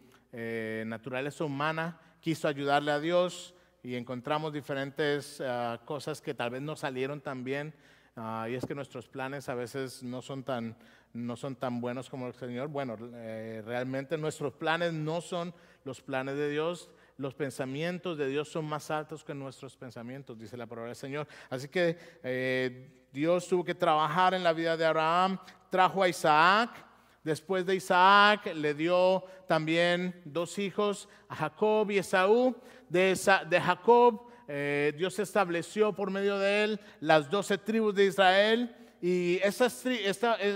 naturaleza 0.86 1.44
humana 1.44 2.00
quiso 2.20 2.48
ayudarle 2.48 2.90
a 2.90 2.98
Dios, 2.98 3.54
y 3.84 3.94
encontramos 3.94 4.52
diferentes 4.52 5.40
ah, 5.40 5.80
cosas 5.84 6.20
que 6.20 6.34
tal 6.34 6.50
vez 6.50 6.62
no 6.62 6.74
salieron 6.74 7.20
tan 7.20 7.44
bien. 7.44 7.72
Ah, 8.16 8.48
y 8.50 8.54
es 8.54 8.66
que 8.66 8.74
nuestros 8.74 9.06
planes 9.06 9.48
a 9.48 9.54
veces 9.54 10.02
no 10.02 10.22
son 10.22 10.42
tan, 10.42 10.74
no 11.16 11.36
son 11.36 11.56
tan 11.56 11.80
buenos 11.80 12.08
como 12.10 12.26
el 12.26 12.34
Señor. 12.34 12.68
Bueno, 12.68 12.96
eh, 13.14 13.62
realmente 13.64 14.18
nuestros 14.18 14.52
planes 14.52 14.92
no 14.92 15.20
son 15.20 15.54
los 15.84 16.00
planes 16.00 16.36
de 16.36 16.50
Dios. 16.50 16.90
Los 17.16 17.34
pensamientos 17.34 18.18
de 18.18 18.28
Dios 18.28 18.48
son 18.48 18.66
más 18.66 18.90
altos 18.90 19.24
que 19.24 19.34
nuestros 19.34 19.76
pensamientos, 19.76 20.38
dice 20.38 20.56
la 20.56 20.66
palabra 20.66 20.88
del 20.88 20.96
Señor. 20.96 21.26
Así 21.48 21.68
que 21.68 21.96
eh, 22.22 23.06
Dios 23.12 23.48
tuvo 23.48 23.64
que 23.64 23.74
trabajar 23.74 24.34
en 24.34 24.44
la 24.44 24.52
vida 24.52 24.76
de 24.76 24.84
Abraham, 24.84 25.38
trajo 25.70 26.02
a 26.02 26.08
Isaac, 26.08 26.86
Después 27.26 27.66
de 27.66 27.74
Isaac 27.74 28.54
le 28.54 28.72
dio 28.72 29.24
también 29.48 30.14
dos 30.24 30.60
hijos, 30.60 31.08
a 31.28 31.34
Jacob 31.34 31.90
y 31.90 31.98
Esaú 31.98 32.54
de, 32.88 33.16
Jacob, 33.60 34.28
eh, 34.46 34.92
Dios 34.96 35.18
estableció 35.18 35.92
por 35.92 36.12
medio 36.12 36.38
de 36.38 36.62
él 36.62 36.80
las 37.00 37.28
doce 37.28 37.58
tribus 37.58 37.96
de 37.96 38.04
Israel. 38.04 38.76
Y 39.00 39.38
esas, 39.42 39.84
e, 39.86 40.08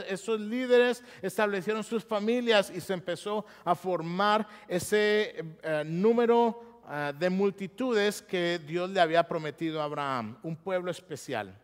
esos 0.09 0.41
líderes 0.41 1.05
establecieron 1.23 1.85
sus 1.85 2.05
familias 2.05 2.71
y 2.75 2.81
se 2.81 2.95
empezó 2.95 3.45
a 3.65 3.75
formar 3.75 4.47
ese 4.67 5.45
eh, 5.63 5.85
número 5.87 6.83
eh, 6.91 7.13
de 7.19 7.31
multitudes 7.31 8.23
que 8.23 8.59
Dios 8.59 8.89
le 8.91 9.01
había 9.01 9.27
prometido 9.27 9.81
a 9.81 9.85
Abraham, 9.85 10.39
un 10.43 10.57
pueblo 10.57 10.91
especial. 10.91 11.57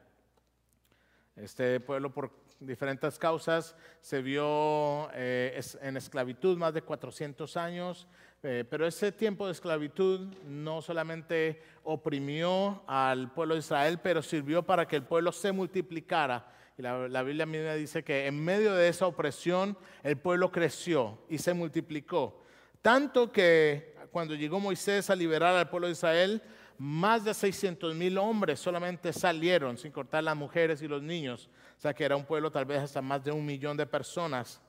Este 1.35 1.81
pueblo 1.81 2.13
por 2.13 2.31
diferentes 2.61 3.19
causas 3.19 3.75
se 4.01 4.23
vio 4.23 5.13
en 5.13 5.97
esclavitud 5.99 6.57
más 6.57 6.73
de 6.73 6.81
400 6.81 7.55
años 7.59 8.07
eh, 8.49 8.65
pero 8.69 8.87
ese 8.87 9.11
tiempo 9.11 9.47
de 9.47 9.53
esclavitud 9.53 10.21
no 10.45 10.81
solamente 10.81 11.61
oprimió 11.83 12.81
al 12.87 13.33
pueblo 13.33 13.55
de 13.55 13.59
Israel, 13.59 13.99
pero 14.01 14.23
sirvió 14.23 14.63
para 14.63 14.87
que 14.87 14.95
el 14.95 15.03
pueblo 15.03 15.33
se 15.33 15.51
multiplicara. 15.51 16.47
Y 16.79 16.83
la, 16.83 17.23
Biblia 17.23 17.47
misma 17.47 17.73
dice 17.73 18.05
que 18.05 18.27
en 18.27 18.45
medio 18.45 18.75
de 18.75 18.89
esa 18.89 19.07
opresión 19.07 19.79
el 20.03 20.19
pueblo 20.19 20.53
creció 20.53 21.19
y 21.29 21.39
se 21.39 21.55
multiplicó. 21.55 22.43
Tanto 22.83 23.33
que 23.33 23.97
cuando 24.11 24.35
llegó 24.35 24.61
Moisés 24.61 25.09
a 25.09 25.17
liberar 25.17 25.57
al 25.57 25.71
pueblo 25.71 25.87
de 25.87 25.95
Israel, 25.95 26.43
más 26.77 27.25
de 27.25 27.33
600 27.33 27.95
mil 27.95 28.19
hombres 28.19 28.61
solamente 28.61 29.13
salieron, 29.15 29.79
sin 29.79 29.91
cortar 29.91 30.23
las 30.23 30.37
mujeres 30.37 30.83
y 30.83 30.89
los 30.89 31.03
niños. 31.03 31.49
O 31.79 31.81
sea 31.81 31.95
que 31.95 32.05
era 32.05 32.15
un 32.15 32.27
pueblo 32.27 32.51
tal 32.51 32.67
vez 32.67 32.83
hasta 32.83 33.01
más 33.01 33.25
de 33.25 33.33
un 33.33 33.47
millón 33.47 33.79
de 33.79 33.87
personas. 33.87 34.61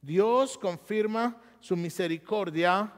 Dios 0.00 0.56
confirma 0.56 1.42
su 1.58 1.76
misericordia 1.76 2.92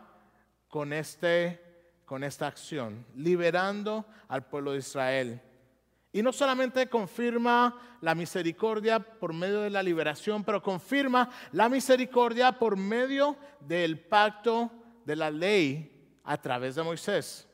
con, 0.68 0.92
este, 0.92 1.58
con 2.04 2.22
esta 2.22 2.46
acción, 2.46 3.06
liberando 3.16 4.04
al 4.28 4.46
pueblo 4.46 4.72
de 4.72 4.78
Israel. 4.78 5.40
Y 6.12 6.22
no 6.22 6.32
solamente 6.32 6.88
confirma 6.88 7.98
la 8.02 8.14
misericordia 8.14 9.00
por 9.00 9.32
medio 9.32 9.62
de 9.62 9.70
la 9.70 9.82
liberación, 9.82 10.44
pero 10.44 10.62
confirma 10.62 11.30
la 11.52 11.70
misericordia 11.70 12.52
por 12.52 12.76
medio 12.76 13.36
del 13.60 13.98
pacto 13.98 14.70
de 15.06 15.16
la 15.16 15.30
ley 15.30 16.20
a 16.24 16.36
través 16.36 16.74
de 16.74 16.82
Moisés. 16.82 17.48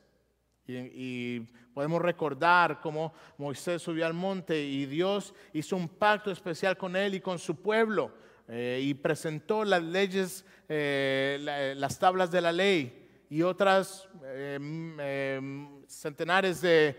Y, 0.67 1.39
podemos 1.73 2.01
recordar 2.01 2.81
cómo 2.81 3.13
Moisés 3.37 3.81
subió 3.81 4.05
al 4.05 4.13
monte 4.13 4.61
y 4.61 4.85
Dios 4.85 5.33
hizo 5.53 5.77
un 5.77 5.87
pacto 5.87 6.29
especial 6.29 6.75
con 6.75 6.97
él 6.97 7.15
y 7.15 7.21
con 7.21 7.39
su 7.39 7.55
pueblo 7.55 8.11
eh, 8.49 8.81
y 8.83 8.93
presentó 8.95 9.63
las 9.63 9.81
leyes, 9.81 10.43
eh, 10.67 11.73
las 11.77 11.97
tablas 11.97 12.31
de 12.31 12.41
la 12.41 12.51
ley 12.51 12.98
y 13.29 13.43
otras 13.43 14.09
em, 14.23 14.99
em, 14.99 15.85
centenares 15.87 16.61
de, 16.61 16.95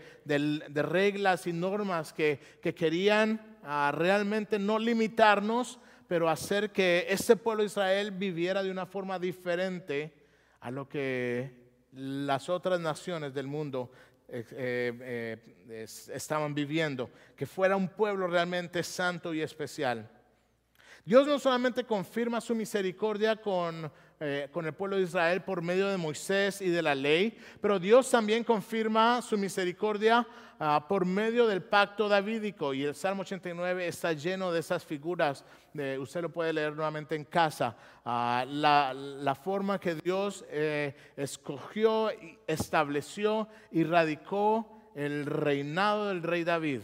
reglas 0.73 1.45
y 1.45 1.53
normas 1.53 2.13
que, 2.13 2.39
querían 2.75 3.57
ah, 3.63 3.91
realmente 3.93 4.57
no 4.57 4.79
limitarnos, 4.79 5.79
pero 6.07 6.29
hacer 6.29 6.71
que 6.71 7.05
ese 7.09 7.35
pueblo 7.35 7.63
de 7.63 7.67
Israel 7.67 8.11
viviera 8.11 8.63
de 8.63 8.71
una 8.71 8.85
forma 8.85 9.19
diferente 9.19 10.13
a 10.61 10.71
lo 10.71 10.87
que 10.87 11.51
las 11.93 12.47
otras 12.47 12.79
naciones 12.79 13.33
del 13.33 13.47
mundo 13.47 13.91
eh, 14.29 14.45
eh, 14.51 15.85
estaban 16.13 16.55
viviendo, 16.55 17.09
que 17.35 17.45
fuera 17.45 17.75
un 17.75 17.89
pueblo 17.89 18.27
realmente 18.27 18.83
santo 18.83 19.33
y 19.33 19.41
especial. 19.41 20.09
Dios 21.03 21.27
no 21.27 21.39
solamente 21.39 21.83
confirma 21.83 22.39
su 22.39 22.53
misericordia 22.55 23.35
con 23.35 23.91
eh, 24.23 24.49
con 24.51 24.67
el 24.67 24.73
pueblo 24.73 24.97
de 24.97 25.01
Israel 25.01 25.41
por 25.41 25.63
medio 25.63 25.87
de 25.87 25.97
Moisés 25.97 26.61
y 26.61 26.69
de 26.69 26.83
la 26.83 26.93
ley, 26.93 27.35
pero 27.59 27.79
Dios 27.79 28.11
también 28.11 28.43
confirma 28.43 29.19
su 29.19 29.35
misericordia 29.35 30.27
ah, 30.59 30.85
por 30.87 31.07
medio 31.07 31.47
del 31.47 31.63
pacto 31.63 32.07
davídico. 32.07 32.71
Y 32.75 32.83
el 32.83 32.93
Salmo 32.93 33.23
89 33.23 33.87
está 33.87 34.13
lleno 34.13 34.51
de 34.51 34.59
esas 34.59 34.85
figuras, 34.85 35.43
usted 35.73 36.21
lo 36.21 36.29
puede 36.29 36.53
leer 36.53 36.75
nuevamente 36.75 37.15
en 37.15 37.25
casa, 37.25 37.75
ah, 38.05 38.45
la, 38.47 39.33
forma 39.33 39.79
que 39.79 39.95
Dios 39.95 40.45
eh, 40.49 40.93
escogió, 41.17 42.11
estableció 42.45 43.47
y 43.71 43.83
radicó 43.85 44.91
el 44.93 45.25
reinado 45.25 46.09
del 46.09 46.21
rey 46.21 46.43
David. 46.43 46.81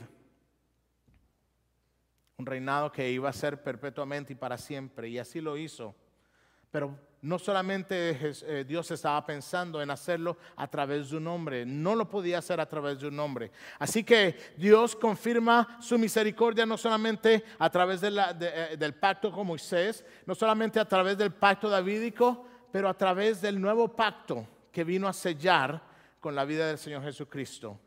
Un 2.37 2.47
reinado 2.47 2.91
que 2.91 3.11
iba 3.11 3.29
a 3.29 3.33
ser 3.33 3.61
perpetuamente 3.61 4.33
y 4.33 4.35
para 4.35 4.57
siempre, 4.57 5.07
y 5.09 5.19
así 5.19 5.39
lo 5.39 5.55
hizo. 5.55 5.93
Pero 6.71 6.97
no 7.21 7.39
solamente 7.39 8.17
eh, 8.21 8.65
Dios 8.67 8.91
estaba 8.91 9.25
pensando 9.25 9.81
en 9.81 9.89
hacerlo 9.89 10.37
a 10.55 10.67
través 10.67 11.09
de 11.09 11.17
un 11.17 11.27
hombre, 11.27 11.65
no 11.65 11.95
lo 11.95 12.07
podía 12.07 12.37
hacer 12.37 12.59
a 12.59 12.67
través 12.67 12.99
de 12.99 13.07
un 13.07 13.19
hombre. 13.19 13.51
Así 13.79 14.03
que 14.03 14.53
Dios 14.55 14.95
confirma 14.95 15.77
su 15.81 15.97
misericordia 15.97 16.65
no 16.65 16.77
solamente 16.77 17.43
a 17.57 17.69
través 17.69 18.01
eh, 18.03 18.75
del 18.77 18.93
pacto 18.93 19.31
con 19.31 19.47
Moisés, 19.47 20.05
no 20.25 20.35
solamente 20.35 20.79
a 20.79 20.85
través 20.85 21.17
del 21.17 21.31
pacto 21.31 21.69
davídico, 21.69 22.45
pero 22.71 22.87
a 22.87 22.93
través 22.93 23.41
del 23.41 23.59
nuevo 23.59 23.87
pacto 23.95 24.47
que 24.71 24.83
vino 24.83 25.07
a 25.07 25.13
sellar 25.13 25.81
con 26.19 26.35
la 26.35 26.45
vida 26.45 26.67
del 26.67 26.77
Señor 26.77 27.03
Jesucristo. 27.03 27.79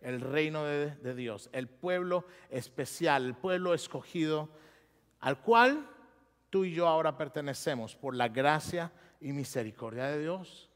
El 0.00 0.20
reino 0.20 0.64
de 0.64 1.14
Dios, 1.14 1.48
el 1.52 1.66
pueblo 1.66 2.26
especial, 2.50 3.24
el 3.24 3.34
pueblo 3.34 3.72
escogido, 3.72 4.50
al 5.20 5.40
cual 5.40 5.88
tú 6.54 6.64
y 6.64 6.72
yo 6.72 6.86
ahora 6.86 7.18
pertenecemos 7.18 7.96
por 7.96 8.14
la 8.14 8.28
gracia 8.28 8.92
y 9.20 9.32
misericordia 9.32 10.04
de 10.04 10.20
Dios. 10.20 10.70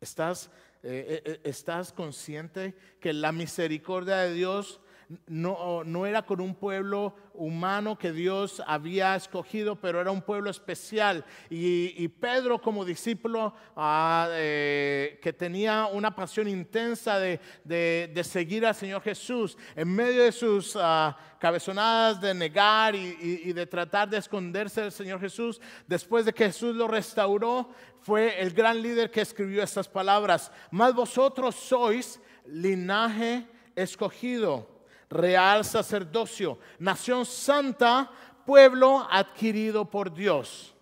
¿Estás, 0.00 0.50
eh, 0.82 1.22
eh, 1.22 1.22
eh, 1.26 1.40
¿Estás 1.44 1.92
consciente 1.92 2.74
que 3.02 3.12
la 3.12 3.32
misericordia 3.32 4.16
de 4.16 4.32
Dios 4.32 4.80
no, 5.26 5.84
no 5.84 6.06
era 6.06 6.22
con 6.22 6.40
un 6.40 6.54
pueblo 6.54 7.14
humano 7.32 7.96
que 7.96 8.12
Dios 8.12 8.62
había 8.66 9.16
escogido, 9.16 9.76
pero 9.76 10.00
era 10.00 10.10
un 10.10 10.20
pueblo 10.20 10.50
especial. 10.50 11.24
Y, 11.48 12.08
Pedro 12.08 12.60
como 12.60 12.84
discípulo 12.84 13.54
ah, 13.76 14.28
eh, 14.32 15.18
que 15.22 15.32
tenía 15.32 15.86
una 15.86 16.14
pasión 16.14 16.48
intensa 16.48 17.18
de, 17.18 18.20
seguir 18.24 18.66
al 18.66 18.74
Señor 18.74 19.02
Jesús, 19.02 19.56
en 19.76 19.88
medio 19.88 20.24
de 20.24 20.32
sus 20.32 20.76
ah, 20.76 21.16
cabezonadas 21.38 22.20
de 22.20 22.34
negar 22.34 22.94
y, 22.94 23.52
de 23.52 23.66
tratar 23.66 24.10
de 24.10 24.18
esconderse 24.18 24.82
del 24.82 24.92
Señor 24.92 25.20
Jesús, 25.20 25.60
después 25.86 26.26
de 26.26 26.34
que 26.34 26.46
Jesús 26.46 26.74
lo 26.74 26.88
restauró, 26.88 27.70
fue 28.00 28.40
el 28.40 28.52
gran 28.52 28.82
líder 28.82 29.10
que 29.10 29.22
escribió 29.22 29.62
estas 29.62 29.88
palabras. 29.88 30.52
Mas 30.70 30.94
vosotros 30.94 31.54
sois 31.54 32.20
linaje 32.44 33.46
escogido 33.76 34.77
real 35.10 35.64
sacerdocio, 35.64 36.58
nación 36.78 37.24
santa, 37.24 38.10
pueblo 38.44 39.06
adquirido 39.10 39.84
por 39.84 40.12
Dios, 40.12 40.74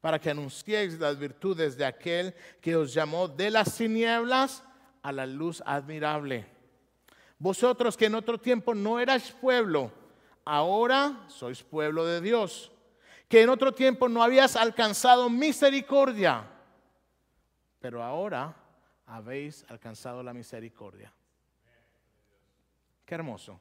para 0.00 0.18
que 0.18 0.30
anunciéis 0.30 0.98
las 0.98 1.18
virtudes 1.18 1.76
de 1.76 1.84
aquel 1.84 2.34
que 2.60 2.76
os 2.76 2.92
llamó 2.92 3.28
de 3.28 3.50
las 3.50 3.76
tinieblas 3.76 4.64
a 5.02 5.12
la 5.12 5.26
luz 5.26 5.62
admirable. 5.66 6.46
Vosotros 7.38 7.96
que 7.96 8.06
en 8.06 8.14
otro 8.14 8.38
tiempo 8.38 8.74
no 8.74 9.00
erais 9.00 9.32
pueblo, 9.32 9.90
ahora 10.44 11.24
sois 11.28 11.62
pueblo 11.62 12.06
de 12.06 12.20
Dios. 12.20 12.70
Que 13.28 13.42
en 13.42 13.48
otro 13.48 13.72
tiempo 13.72 14.08
no 14.08 14.22
habías 14.22 14.56
alcanzado 14.56 15.30
misericordia, 15.30 16.44
pero 17.80 18.02
ahora 18.02 18.54
habéis 19.06 19.64
alcanzado 19.68 20.22
la 20.22 20.32
misericordia. 20.32 21.12
Qué 23.04 23.14
hermoso. 23.14 23.60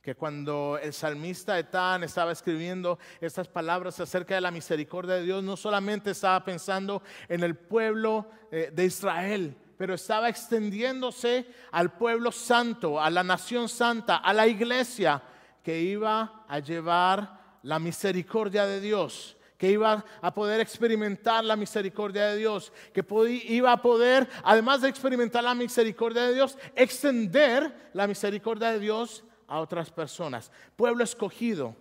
Que 0.00 0.14
cuando 0.14 0.78
el 0.80 0.92
salmista 0.92 1.58
Etán 1.58 2.02
estaba 2.04 2.32
escribiendo 2.32 2.98
estas 3.20 3.48
palabras 3.48 3.98
acerca 4.00 4.34
de 4.34 4.40
la 4.40 4.50
misericordia 4.50 5.14
de 5.16 5.24
Dios, 5.24 5.42
no 5.42 5.56
solamente 5.56 6.12
estaba 6.12 6.44
pensando 6.44 7.02
en 7.28 7.42
el 7.42 7.56
pueblo 7.56 8.30
eh, 8.50 8.70
de 8.72 8.84
Israel, 8.84 9.56
pero 9.76 9.94
estaba 9.94 10.28
extendiéndose 10.28 11.46
al 11.72 11.92
pueblo 11.96 12.32
santo, 12.32 13.00
a 13.00 13.10
la 13.10 13.22
nación 13.22 13.68
santa, 13.68 14.16
a 14.16 14.32
la 14.32 14.46
iglesia 14.46 15.22
que 15.62 15.80
iba 15.80 16.44
a 16.48 16.58
llevar 16.60 17.58
la 17.62 17.78
misericordia 17.78 18.66
de 18.66 18.80
Dios, 18.80 19.36
que 19.58 19.70
iba 19.70 20.04
a 20.22 20.32
poder 20.32 20.60
experimentar 20.60 21.44
la 21.44 21.56
misericordia 21.56 22.28
de 22.28 22.36
Dios, 22.36 22.72
que 22.94 23.04
iba 23.48 23.72
a 23.72 23.82
poder, 23.82 24.28
además 24.44 24.80
de 24.80 24.88
experimentar 24.88 25.42
la 25.42 25.54
misericordia 25.54 26.22
de 26.22 26.34
Dios, 26.34 26.56
extender 26.76 27.90
la 27.92 28.06
misericordia 28.06 28.70
de 28.70 28.78
Dios 28.78 29.24
a 29.48 29.58
otras 29.58 29.90
personas. 29.90 30.52
Pueblo 30.76 31.02
escogido 31.02 31.74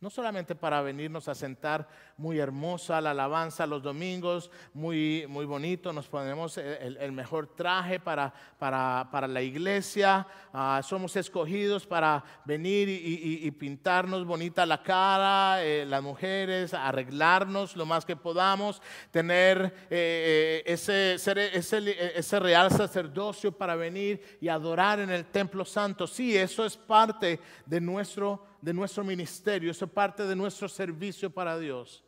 no 0.00 0.10
solamente 0.10 0.54
para 0.54 0.80
venirnos 0.80 1.26
a 1.26 1.34
sentar 1.34 1.88
muy 2.16 2.38
hermosa 2.38 3.00
la 3.00 3.10
alabanza 3.10 3.66
los 3.66 3.82
domingos, 3.82 4.48
muy, 4.72 5.26
muy 5.28 5.44
bonito, 5.44 5.92
nos 5.92 6.06
ponemos 6.06 6.56
el, 6.56 7.10
mejor 7.10 7.48
traje 7.48 7.98
para, 7.98 8.32
para, 8.58 9.26
la 9.26 9.42
iglesia, 9.42 10.24
ah, 10.52 10.80
somos 10.84 11.16
escogidos 11.16 11.84
para 11.84 12.22
venir 12.44 12.88
y, 12.88 13.50
pintarnos 13.58 14.24
bonita 14.24 14.64
la 14.64 14.82
cara, 14.84 15.64
eh, 15.64 15.84
las 15.84 16.02
mujeres, 16.02 16.74
arreglarnos 16.74 17.76
lo 17.76 17.84
más 17.84 18.04
que 18.04 18.14
podamos, 18.14 18.80
tener 19.10 19.74
eh, 19.90 20.62
eh, 20.68 20.72
ese, 20.72 21.14
ese, 21.14 22.16
ese 22.16 22.38
real 22.38 22.70
sacerdocio 22.70 23.50
para 23.50 23.74
venir 23.74 24.38
y 24.40 24.48
adorar 24.48 25.00
en 25.00 25.10
el 25.10 25.26
templo 25.26 25.64
santo. 25.64 26.06
Sí, 26.06 26.36
eso 26.36 26.64
es 26.64 26.76
parte 26.76 27.40
de 27.66 27.80
nuestro 27.80 28.47
de 28.60 28.74
nuestro 28.74 29.04
ministerio, 29.04 29.70
eso 29.70 29.84
es 29.84 29.90
parte 29.90 30.24
de 30.24 30.36
nuestro 30.36 30.68
servicio 30.68 31.30
para 31.30 31.58
Dios. 31.58 32.04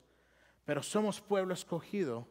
Pero 0.65 0.83
somos 0.83 1.21
pueblo 1.21 1.55
escogido 1.55 2.27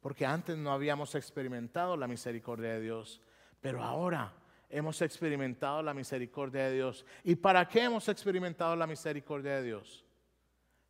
porque 0.00 0.26
antes 0.26 0.56
no 0.58 0.72
habíamos 0.72 1.14
experimentado 1.14 1.96
la 1.96 2.08
misericordia 2.08 2.70
de 2.74 2.80
Dios, 2.80 3.20
pero 3.60 3.82
ahora 3.82 4.32
hemos 4.68 5.00
experimentado 5.00 5.82
la 5.82 5.94
misericordia 5.94 6.64
de 6.64 6.74
Dios. 6.74 7.06
¿Y 7.22 7.36
para 7.36 7.68
qué 7.68 7.84
hemos 7.84 8.08
experimentado 8.08 8.74
la 8.74 8.86
misericordia 8.86 9.56
de 9.56 9.62
Dios? 9.62 10.04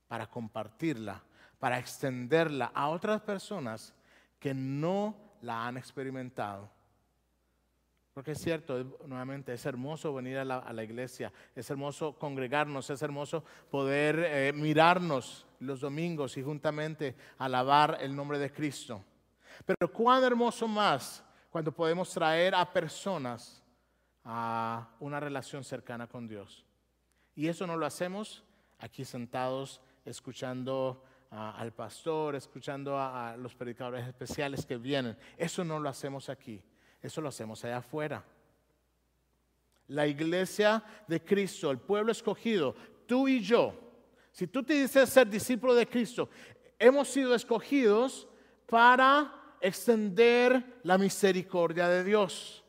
Para 0.08 0.26
compartirla, 0.28 1.22
para 1.58 1.78
extenderla 1.78 2.72
a 2.74 2.88
otras 2.88 3.20
personas 3.20 3.94
que 4.38 4.54
no 4.54 5.14
la 5.42 5.66
han 5.66 5.76
experimentado. 5.76 6.70
Porque 8.14 8.33
es 8.33 8.38
cierto, 8.38 8.98
nuevamente, 9.07 9.55
es 9.55 9.64
hermoso 9.64 10.12
venir 10.12 10.37
a 10.37 10.44
la, 10.44 10.85
iglesia, 10.85 11.33
es 11.55 11.70
hermoso 11.70 12.18
congregarnos, 12.18 12.90
es 12.90 13.01
hermoso 13.01 13.42
poder 13.70 14.18
eh, 14.18 14.53
mirarnos 14.53 15.46
los 15.61 15.81
domingos 15.81 16.37
y 16.37 16.42
juntamente 16.42 17.16
alabar 17.38 17.98
el 18.01 18.14
nombre 18.14 18.38
de 18.38 18.53
Cristo. 18.53 19.03
Pero 19.64 19.90
cuán 19.90 20.22
hermoso 20.25 20.68
más 20.68 21.25
cuando 21.51 21.72
podemos 21.72 22.11
traer 22.12 22.55
a 22.55 22.70
personas 22.70 23.62
a 24.25 24.88
una 25.01 25.18
relación 25.18 25.64
cercana 25.64 26.07
con 26.07 26.29
Dios. 26.29 26.66
Y 27.35 27.48
eso 27.48 27.66
no 27.66 27.77
lo 27.77 27.87
hacemos 27.87 28.44
aquí 28.79 29.05
sentados 29.05 29.81
escuchando 30.05 31.03
al 31.31 31.72
pastor, 31.72 32.35
escuchando 32.35 32.98
a 32.98 33.37
los 33.38 33.55
predicadores 33.55 34.07
especiales 34.07 34.66
que 34.66 34.77
vienen. 34.77 35.16
Eso 35.38 35.64
no 35.64 35.79
lo 35.79 35.88
hacemos 35.88 36.29
aquí. 36.29 36.62
Eso 37.02 37.20
lo 37.20 37.28
hacemos 37.28 37.64
allá 37.64 37.78
afuera. 37.78 38.24
La 39.88 40.06
iglesia 40.06 40.82
de 41.08 41.22
Cristo, 41.22 41.70
el 41.70 41.78
pueblo 41.78 42.12
escogido, 42.12 42.74
tú 43.06 43.28
y 43.28 43.40
yo, 43.40 43.74
si 44.30 44.46
tú 44.46 44.62
te 44.62 44.74
dices 44.74 45.10
ser 45.10 45.28
discípulo 45.28 45.74
de 45.74 45.86
Cristo, 45.86 46.30
hemos 46.78 47.08
sido 47.08 47.34
escogidos 47.34 48.26
para 48.66 49.56
extender 49.60 50.80
la 50.82 50.96
misericordia 50.96 51.88
de 51.88 52.04
Dios. 52.04 52.64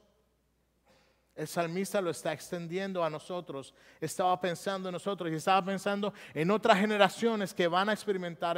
El 1.36 1.48
salmista 1.48 2.00
lo 2.00 2.12
está 2.12 2.32
extendiendo 2.32 3.04
a 3.04 3.10
nosotros. 3.10 3.74
Estaba 4.00 4.40
pensando 4.40 4.90
en 4.90 4.94
nosotros 4.94 5.32
y 5.32 5.36
estaba 5.36 5.64
pensando 5.66 6.14
en 6.34 6.52
otras 6.52 6.78
generaciones 6.78 7.54
que 7.54 7.68
van 7.68 7.90
a 7.90 7.94
experimentar 7.94 8.58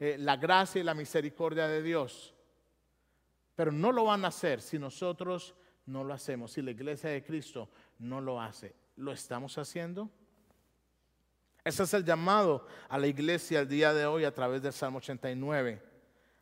eh, 0.00 0.16
la 0.18 0.36
gracia 0.36 0.80
y 0.80 0.84
la 0.84 0.94
misericordia 0.94 1.68
de 1.68 1.82
Dios. 1.82 2.34
Pero 3.56 3.72
no 3.72 3.90
lo 3.90 4.04
van 4.04 4.24
a 4.24 4.28
hacer 4.28 4.60
si 4.60 4.78
nosotros 4.78 5.56
no 5.86 6.04
lo 6.04 6.14
hacemos, 6.14 6.52
si 6.52 6.62
la 6.62 6.70
iglesia 6.70 7.10
de 7.10 7.24
Cristo 7.24 7.68
no 7.98 8.20
lo 8.20 8.40
hace. 8.40 8.74
¿Lo 8.96 9.12
estamos 9.12 9.56
haciendo? 9.58 10.10
Ese 11.64 11.82
es 11.82 11.94
el 11.94 12.04
llamado 12.04 12.66
a 12.88 12.98
la 12.98 13.08
iglesia 13.08 13.60
el 13.60 13.68
día 13.68 13.92
de 13.92 14.06
hoy 14.06 14.24
a 14.24 14.32
través 14.32 14.62
del 14.62 14.72
Salmo 14.72 14.98
89, 14.98 15.82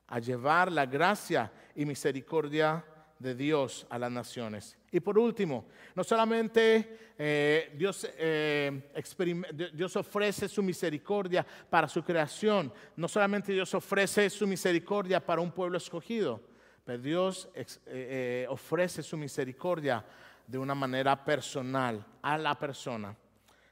a 0.09 0.19
llevar 0.19 0.71
la 0.71 0.85
gracia 0.85 1.51
y 1.75 1.87
misericordia 1.87 2.85
de 3.19 3.35
Dios 3.35 3.87
a 3.89 3.99
las 3.99 4.11
naciones. 4.11 4.77
Y 4.91 5.01
por 5.01 5.19
último, 5.19 5.67
no 5.95 6.05
solamente 6.05 7.13
eh, 7.17 7.75
eh, 8.19 9.71
Dios 9.73 9.97
ofrece 9.97 10.49
su 10.49 10.63
misericordia 10.63 11.47
para 11.71 11.89
su 11.89 12.03
creación, 12.03 12.73
no 12.97 13.09
solamente 13.09 13.53
Dios 13.53 13.73
ofrece 13.75 14.29
su 14.29 14.47
misericordia 14.47 15.25
para 15.25 15.41
un 15.41 15.53
pueblo 15.53 15.79
escogido, 15.79 16.41
pero 16.85 17.03
Dios 17.03 17.49
eh, 17.55 17.65
eh, 17.87 18.47
ofrece 18.49 19.03
su 19.03 19.17
misericordia 19.17 20.05
de 20.47 20.59
una 20.59 20.75
manera 20.75 21.25
personal 21.25 22.05
a 22.21 22.37
la 22.37 22.59
persona. 22.59 23.17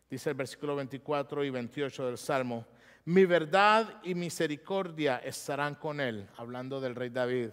Dice 0.09 0.31
el 0.31 0.37
versículo 0.37 0.77
24 0.77 1.45
y 1.45 1.51
28 1.51 2.07
del 2.07 2.19
Salmo, 2.19 2.67
mi 3.05 3.25
verdad 3.25 4.01
y 4.03 4.15
misericordia 4.15 5.19
estarán 5.19 5.75
con 5.75 6.01
él, 6.01 6.29
hablando 6.37 6.81
del 6.81 6.95
rey 6.95 7.11
David. 7.11 7.51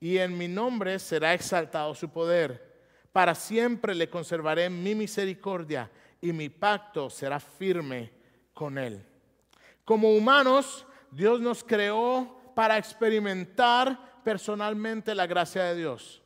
Y 0.00 0.18
en 0.18 0.36
mi 0.36 0.48
nombre 0.48 0.98
será 0.98 1.32
exaltado 1.32 1.94
su 1.94 2.10
poder. 2.10 2.72
Para 3.12 3.34
siempre 3.34 3.94
le 3.94 4.10
conservaré 4.10 4.68
mi 4.68 4.94
misericordia 4.94 5.90
y 6.20 6.32
mi 6.32 6.48
pacto 6.48 7.08
será 7.08 7.38
firme 7.38 8.10
con 8.52 8.78
él. 8.78 9.04
Como 9.84 10.12
humanos, 10.14 10.86
Dios 11.10 11.40
nos 11.40 11.62
creó 11.62 12.40
para 12.54 12.78
experimentar 12.78 14.11
personalmente 14.22 15.14
la 15.14 15.26
gracia 15.26 15.64
de 15.64 15.76
Dios. 15.76 16.22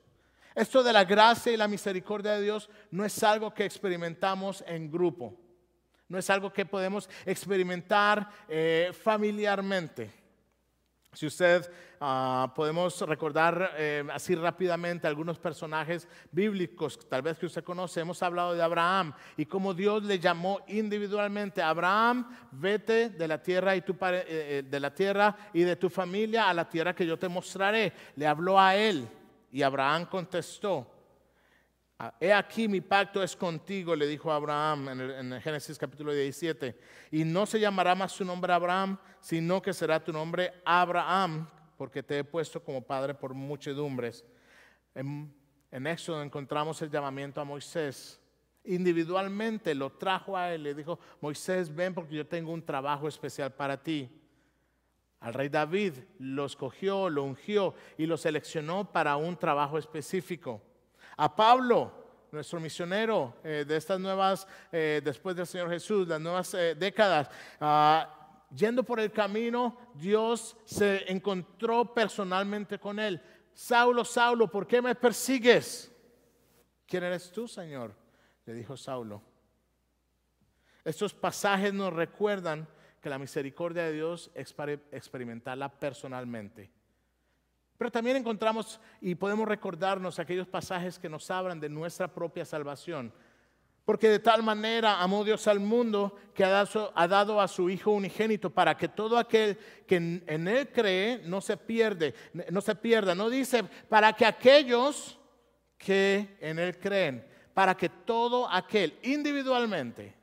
Esto 0.55 0.83
de 0.83 0.93
la 0.93 1.05
gracia 1.05 1.53
y 1.53 1.57
la 1.57 1.69
misericordia 1.69 2.33
de 2.33 2.43
Dios 2.43 2.71
no 2.91 3.05
es 3.05 3.23
algo 3.23 3.53
que 3.53 3.65
experimentamos 3.65 4.65
en 4.67 4.91
grupo, 4.91 5.35
no 6.09 6.17
es 6.19 6.31
algo 6.31 6.53
que 6.53 6.65
podemos 6.65 7.11
experimentar 7.27 8.31
eh, 8.49 8.91
familiarmente. 8.99 10.26
Si 11.17 11.25
usted 11.25 11.73
ah, 11.99 12.53
podemos 12.55 13.01
recordar 13.01 13.73
eh, 13.79 14.05
así 14.13 14.35
rápidamente 14.35 15.07
algunos 15.07 15.39
personajes 15.39 16.07
bíblicos, 16.31 16.99
tal 17.09 17.23
vez 17.23 17.39
que 17.39 17.47
usted 17.47 17.65
conoce, 17.65 18.01
hemos 18.01 18.23
hablado 18.23 18.53
de 18.53 18.63
Abraham 18.63 19.15
y 19.35 19.47
cómo 19.47 19.73
Dios 19.73 20.03
le 20.03 20.19
llamó 20.19 20.61
individualmente, 20.69 21.63
Abraham, 21.63 22.29
vete 22.53 23.09
de 23.09 23.29
la 23.29 23.43
tierra 23.43 23.75
y, 23.75 23.79
eh, 23.79 24.63
eh, 24.69 25.65
de 25.65 25.77
tu 25.77 25.89
familia 25.89 26.51
a 26.51 26.53
la 26.53 26.69
tierra 26.69 26.95
que 26.95 27.07
yo 27.07 27.19
te 27.19 27.31
mostraré. 27.31 27.95
Le 28.15 28.27
habló 28.27 28.61
a 28.61 28.77
él 28.77 29.09
y 29.51 29.63
Abraham 29.63 30.05
contestó, 30.11 30.96
he 32.21 32.33
aquí 32.33 32.69
mi 32.69 32.81
pacto 32.81 33.23
es 33.23 33.35
contigo, 33.35 33.97
le 33.97 34.07
dijo 34.07 34.31
Abraham 34.31 34.89
en, 34.89 35.33
el, 35.33 35.41
Génesis 35.41 35.79
capítulo 35.79 36.13
17. 36.13 36.79
Y 37.11 37.25
no 37.25 37.47
se 37.47 37.59
llamará 37.59 37.95
más 37.95 38.13
su 38.13 38.25
nombre 38.25 38.53
Abraham, 38.53 38.99
sino 39.21 39.63
que 39.63 39.73
será 39.73 40.03
tu 40.03 40.13
nombre 40.13 40.53
Abraham, 40.65 41.49
porque 41.77 42.03
te 42.03 42.19
he 42.19 42.25
puesto 42.25 42.63
como 42.63 42.83
padre 42.83 43.15
por 43.15 43.35
muchedumbres. 43.35 44.25
En, 44.95 45.35
en 45.71 45.87
Éxodo 45.87 46.23
encontramos 46.23 46.81
el 46.83 46.91
llamamiento 46.91 47.41
a 47.41 47.45
Moisés. 47.45 48.21
Individualmente 48.65 49.75
lo 49.75 49.93
trajo 49.93 50.37
a 50.37 50.53
él, 50.53 50.65
le 50.65 50.75
dijo, 50.75 50.99
Moisés, 51.21 51.75
ven 51.75 51.95
porque 51.95 52.17
yo 52.17 52.27
tengo 52.27 52.53
un 52.53 52.65
trabajo 52.65 53.09
especial 53.09 53.55
para 53.55 53.83
ti. 53.83 54.11
Al 55.21 55.33
rey 55.33 55.49
David 55.49 55.95
lo 56.19 56.45
escogió, 56.45 57.09
lo 57.09 57.23
ungió 57.23 57.75
y 57.97 58.07
lo 58.07 58.17
seleccionó 58.17 58.93
para 58.93 59.17
un 59.17 59.37
trabajo 59.37 59.79
específico. 59.79 60.61
A 61.17 61.35
Pablo, 61.35 61.93
nuestro 62.33 62.61
misionero 62.61 63.37
eh, 63.43 63.65
de 63.67 63.77
estas 63.77 63.99
nuevas, 63.99 64.47
eh, 64.71 65.01
después 65.05 65.35
del 65.37 65.47
Señor 65.47 65.71
Jesús, 65.71 66.07
las 66.07 66.21
nuevas 66.21 66.53
eh, 66.55 66.75
décadas, 66.75 67.29
ah, 67.61 68.45
yendo 68.55 68.83
por 68.83 69.01
el 69.01 69.11
camino, 69.11 69.79
Dios 69.95 70.57
se 70.65 71.11
encontró 71.11 71.93
personalmente 71.95 72.79
con 72.79 72.99
él 72.99 73.21
Saulo, 73.57 74.05
Saulo, 74.05 74.51
¿por 74.51 74.67
qué 74.67 74.83
me 74.83 74.95
persigues? 74.95 75.91
¿Quién 76.87 77.05
eres 77.05 77.33
tú, 77.33 77.49
Señor? 77.49 77.95
Le 78.45 78.53
dijo 78.53 78.77
Saulo. 78.77 79.23
Estos 80.85 81.15
pasajes 81.15 81.73
nos 81.73 81.91
recuerdan 81.91 82.69
que 83.01 83.09
la 83.09 83.19
misericordia 83.19 83.85
de 83.85 83.95
Dios 83.95 84.31
es 84.35 84.53
para 84.53 84.73
experimentarla 84.73 85.71
personalmente. 85.71 86.71
Pero 87.79 87.91
también 87.91 88.17
encontramos 88.17 88.81
y 89.01 89.15
podemos 89.15 89.47
recordarnos 89.47 90.19
aquellos 90.19 90.47
pasajes 90.47 90.99
que 90.99 91.09
nos 91.09 91.31
hablan 91.31 91.61
de 91.61 91.69
nuestra 91.69 92.09
propia 92.09 92.45
salvación. 92.45 93.13
Porque 93.85 94.09
de 94.09 94.19
tal 94.19 94.43
manera 94.43 95.01
amó 95.01 95.23
Dios 95.23 95.47
al 95.47 95.61
mundo 95.61 96.17
que 96.35 96.45
ha 96.45 96.49
dado, 96.49 97.41
a 97.41 97.47
su 97.47 97.71
Hijo 97.71 97.93
unigénito 97.93 98.51
para 98.51 98.77
que 98.77 98.89
todo 98.89 99.17
aquel 99.17 99.57
que 99.87 99.97
en, 99.97 100.49
Él 100.49 100.69
cree 100.73 101.19
no 101.25 101.41
se 101.41 101.57
pierde, 101.57 102.13
no 102.51 102.61
se 102.61 102.75
pierda. 102.75 103.15
No 103.15 103.31
dice 103.31 103.63
para 103.89 104.13
que 104.13 104.27
aquellos 104.27 105.17
que 105.79 106.37
en 106.41 106.59
Él 106.59 106.79
creen, 106.79 107.25
para 107.55 107.77
que 107.77 107.89
todo 107.89 108.51
aquel 108.51 108.99
individualmente 109.03 110.15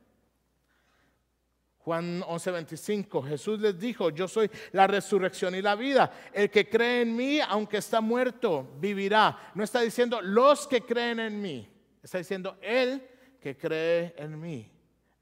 Juan 1.84 2.22
11:25, 2.22 3.28
Jesús 3.28 3.60
les 3.60 3.78
dijo, 3.78 4.08
yo 4.08 4.26
soy 4.26 4.50
la 4.72 4.86
resurrección 4.86 5.54
y 5.54 5.60
la 5.60 5.74
vida. 5.74 6.10
El 6.32 6.50
que 6.50 6.66
cree 6.66 7.02
en 7.02 7.14
mí, 7.14 7.40
aunque 7.40 7.76
está 7.76 8.00
muerto, 8.00 8.74
vivirá. 8.80 9.52
No 9.54 9.62
está 9.62 9.82
diciendo 9.82 10.22
los 10.22 10.66
que 10.66 10.80
creen 10.80 11.20
en 11.20 11.42
mí, 11.42 11.68
está 12.02 12.16
diciendo 12.16 12.56
el 12.62 13.06
que 13.38 13.58
cree 13.58 14.14
en 14.16 14.40
mí. 14.40 14.72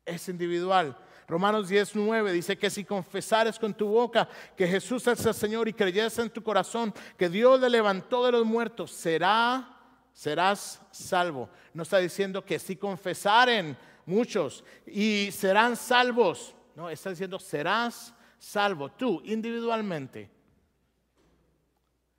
Es 0.06 0.28
individual. 0.28 0.96
Romanos 1.26 1.68
10:9 1.68 2.30
dice 2.30 2.56
que 2.56 2.70
si 2.70 2.84
confesares 2.84 3.58
con 3.58 3.74
tu 3.74 3.88
boca 3.88 4.28
que 4.56 4.68
Jesús 4.68 5.04
es 5.08 5.26
el 5.26 5.34
Señor 5.34 5.66
y 5.66 5.72
creyeres 5.72 6.16
en 6.20 6.30
tu 6.30 6.44
corazón 6.44 6.94
que 7.18 7.28
Dios 7.28 7.58
le 7.58 7.70
levantó 7.70 8.24
de 8.24 8.30
los 8.30 8.46
muertos, 8.46 8.92
será, 8.92 9.80
serás 10.12 10.80
salvo. 10.92 11.50
No 11.74 11.82
está 11.82 11.98
diciendo 11.98 12.44
que 12.44 12.60
si 12.60 12.76
confesaren 12.76 13.76
muchos, 14.06 14.64
y 14.86 15.30
serán 15.32 15.76
salvos. 15.76 16.54
No, 16.74 16.88
está 16.90 17.10
diciendo, 17.10 17.38
serás 17.38 18.14
salvo 18.38 18.90
tú 18.90 19.22
individualmente. 19.24 20.30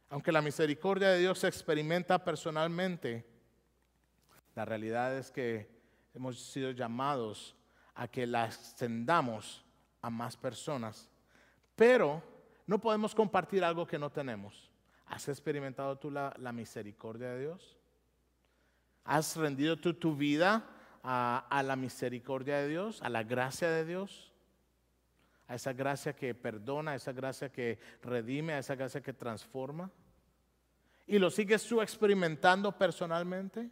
Aunque 0.09 0.31
la 0.31 0.41
misericordia 0.41 1.09
de 1.09 1.19
Dios 1.19 1.39
se 1.39 1.47
experimenta 1.47 2.23
personalmente, 2.23 3.25
la 4.55 4.63
realidad 4.63 5.17
es 5.17 5.31
que 5.31 5.67
hemos 6.13 6.39
sido 6.39 6.71
llamados 6.71 7.55
a 7.95 8.07
que 8.07 8.27
la 8.27 8.45
extendamos 8.45 9.65
a 10.01 10.09
más 10.09 10.37
personas. 10.37 11.09
Pero 11.75 12.21
no 12.67 12.79
podemos 12.79 13.15
compartir 13.15 13.63
algo 13.63 13.87
que 13.87 13.97
no 13.97 14.11
tenemos. 14.11 14.71
¿Has 15.07 15.27
experimentado 15.27 15.97
tú 15.97 16.11
la, 16.11 16.33
la 16.37 16.51
misericordia 16.51 17.29
de 17.29 17.41
Dios? 17.41 17.77
¿Has 19.03 19.35
rendido 19.35 19.77
tú 19.77 19.93
tu 19.95 20.15
vida 20.15 20.63
a, 21.03 21.63
la 21.65 21.75
misericordia 21.75 22.57
de 22.57 22.69
Dios, 22.69 23.01
a 23.01 23.09
la 23.09 23.23
gracia 23.23 23.69
de 23.69 23.85
Dios, 23.85 24.31
a 25.47 25.55
esa 25.55 25.73
gracia 25.73 26.13
que 26.13 26.33
perdona, 26.33 26.91
a 26.91 26.95
esa 26.95 27.11
gracia 27.11 27.49
que 27.49 27.77
redime, 28.01 28.53
a 28.53 28.59
esa 28.59 28.75
gracia 28.75 29.01
que 29.01 29.13
transforma. 29.13 29.91
¿Y 31.05 31.19
lo 31.19 31.29
sigues 31.29 31.65
tú 31.67 31.81
experimentando 31.81 32.71
personalmente? 32.71 33.69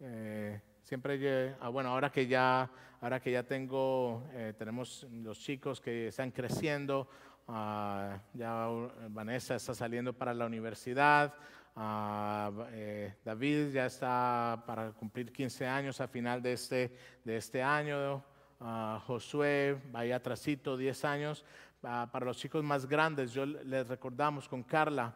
Eh, 0.00 0.60
siempre, 0.82 1.56
ah, 1.60 1.70
bueno, 1.70 1.88
ahora 1.88 2.10
que 2.10 2.26
ya, 2.26 2.70
ahora 3.00 3.18
que 3.18 3.32
ya 3.32 3.42
tengo, 3.42 4.28
eh, 4.32 4.52
tenemos 4.58 5.06
los 5.10 5.38
chicos 5.38 5.80
que 5.80 6.08
están 6.08 6.30
creciendo, 6.30 7.08
ah, 7.48 8.20
ya 8.34 8.68
Vanessa 9.08 9.54
está 9.54 9.74
saliendo 9.74 10.12
para 10.12 10.34
la 10.34 10.44
universidad, 10.44 11.32
Ah, 11.76 12.52
eh, 12.72 13.14
David 13.24 13.72
ya 13.72 13.86
está 13.86 14.62
para 14.64 14.92
cumplir 14.92 15.32
15 15.32 15.66
años 15.66 16.00
a 16.00 16.06
final 16.06 16.40
de 16.40 16.52
este, 16.52 16.96
de 17.24 17.36
este 17.36 17.62
año. 17.62 18.22
Ah, 18.60 19.02
Josué, 19.06 19.80
vaya 19.90 20.16
atrasito, 20.16 20.76
10 20.76 21.04
años. 21.04 21.44
Ah, 21.82 22.08
para 22.10 22.26
los 22.26 22.38
chicos 22.38 22.62
más 22.62 22.86
grandes, 22.86 23.32
yo 23.32 23.44
les 23.44 23.88
recordamos 23.88 24.48
con 24.48 24.62
Carla, 24.62 25.12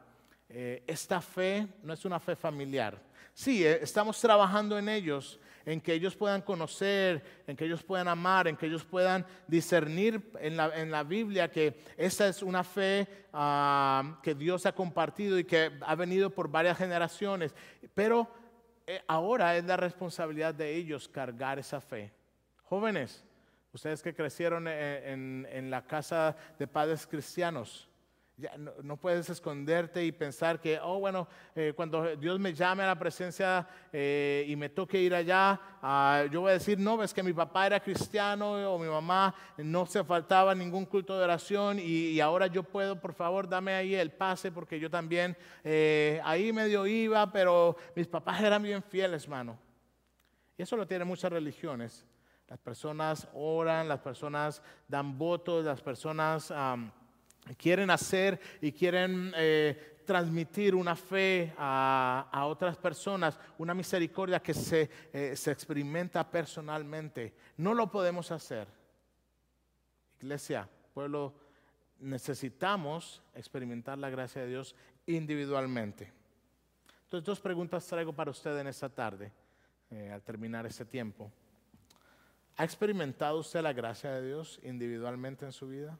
eh, 0.49 0.83
esta 0.87 1.21
fe 1.21 1.67
no 1.83 1.93
es 1.93 2.05
una 2.05 2.19
fe 2.19 2.35
familiar. 2.35 2.99
Sí, 3.33 3.65
eh, 3.65 3.79
estamos 3.83 4.21
trabajando 4.21 4.79
en 4.79 4.89
ellos, 4.89 5.39
en 5.69 5.83
que 5.83 5.93
ellos 5.93 6.17
puedan 6.17 6.41
conocer, 6.41 7.23
en 7.47 7.55
que 7.55 7.67
ellos 7.67 7.83
puedan 7.83 8.09
amar, 8.09 8.49
en 8.49 8.57
que 8.57 8.65
ellos 8.65 8.87
puedan 8.87 9.27
discernir 9.47 10.33
en 10.41 10.57
la, 10.57 11.03
Biblia 11.03 11.51
que 11.51 11.79
esa 11.99 12.27
es 12.27 12.43
una 12.43 12.65
fe 12.65 13.07
ah, 13.35 14.19
que 14.23 14.35
Dios 14.35 14.65
ha 14.65 14.73
compartido 14.73 15.39
y 15.39 15.45
que 15.45 15.71
ha 15.83 15.95
venido 15.95 16.31
por 16.31 16.51
varias 16.51 16.79
generaciones. 16.79 17.55
Pero 17.95 18.31
eh, 18.87 19.03
ahora 19.07 19.59
es 19.59 19.65
la 19.65 19.77
responsabilidad 19.77 20.55
de 20.55 20.75
ellos 20.75 21.07
cargar 21.07 21.59
esa 21.59 21.83
fe. 21.83 22.15
Jóvenes, 22.63 23.23
ustedes 23.75 24.03
que 24.03 24.15
crecieron 24.15 24.67
en 24.69 25.71
la 25.71 25.87
casa 25.87 26.35
de 26.59 26.67
padres 26.67 27.07
cristianos, 27.07 27.88
no, 28.83 28.97
puedes 28.97 29.29
esconderte 29.31 30.05
y 30.05 30.13
pensar 30.13 30.61
que, 30.61 30.79
oh, 30.81 31.01
bueno, 31.01 31.27
eh, 31.57 31.73
cuando 31.75 32.15
Dios 32.17 32.39
me 32.39 32.55
llame 32.55 32.85
a 32.85 32.87
la 32.87 32.99
presencia 32.99 33.67
eh, 33.93 34.45
y 34.47 34.55
me 34.55 34.69
toque 34.69 35.01
ir 35.01 35.15
allá, 35.15 35.61
ah, 35.83 36.25
yo 36.31 36.43
voy 36.43 36.51
a 36.51 36.55
decir, 36.55 36.79
no, 36.79 37.03
es 37.03 37.13
que 37.13 37.23
mi 37.23 37.33
papá 37.33 37.67
era 37.67 37.81
cristiano 37.81 38.73
o 38.73 38.79
mi 38.79 38.89
mamá 38.89 39.35
no 39.57 39.87
se 39.87 40.05
faltaba 40.05 40.55
ningún 40.55 40.87
culto 40.87 41.19
de 41.19 41.25
oración 41.25 41.79
y, 41.81 42.21
ahora 42.21 42.47
yo 42.47 42.63
puedo, 42.63 43.01
por 43.01 43.13
favor, 43.13 43.49
dame 43.49 43.75
ahí 43.75 43.95
el 43.95 44.13
pase 44.13 44.53
porque 44.53 44.79
yo 44.79 44.91
también 44.91 45.37
eh, 45.65 46.21
ahí 46.25 46.53
medio 46.53 46.87
iba, 46.87 47.33
pero 47.33 47.77
mis 47.97 48.07
papás 48.07 48.41
eran 48.41 48.63
bien 48.63 48.83
fieles, 48.83 49.25
hermano. 49.25 49.59
Y 50.57 50.63
eso 50.63 50.77
lo 50.77 50.87
tienen 50.87 51.07
muchas 51.09 51.33
religiones. 51.33 52.07
Las 52.49 52.59
personas 52.59 53.29
oran, 53.35 53.89
las 53.89 54.01
personas 54.01 54.63
dan 54.87 55.19
votos, 55.19 55.65
las 55.65 55.83
personas 55.83 56.53
quieren 57.57 57.91
hacer 57.91 58.41
y 58.61 58.73
quieren 58.73 59.33
eh, 59.37 60.01
transmitir 60.05 60.75
una 60.75 60.97
fe 60.97 61.53
a, 61.57 62.45
otras 62.47 62.77
personas, 62.77 63.39
una 63.59 63.75
misericordia 63.75 64.41
que 64.41 64.55
se, 64.55 64.91
eh, 65.13 65.37
se 65.37 65.51
experimenta 65.51 66.29
personalmente. 66.29 67.35
No 67.57 67.75
lo 67.75 67.91
podemos 67.91 68.31
hacer. 68.31 68.69
Iglesia, 70.21 70.69
pueblo, 70.95 71.35
necesitamos 72.01 73.23
experimentar 73.35 73.99
la 73.99 74.11
gracia 74.11 74.43
de 74.43 74.49
Dios 74.49 74.75
individualmente. 75.07 76.13
Entonces, 77.05 77.25
dos 77.25 77.41
preguntas 77.41 77.87
traigo 77.87 78.13
para 78.13 78.31
usted 78.31 78.59
en 78.59 78.67
esta 78.67 78.89
tarde, 78.89 79.33
eh, 79.91 80.11
al 80.13 80.23
terminar 80.23 80.67
este 80.67 80.85
tiempo. 80.85 81.31
¿Ha 82.57 82.65
experimentado 82.65 83.39
usted 83.39 83.63
la 83.63 83.73
gracia 83.73 84.11
de 84.11 84.27
Dios 84.27 84.59
individualmente 84.63 85.45
en 85.45 85.53
su 85.53 85.69
vida? 85.69 85.99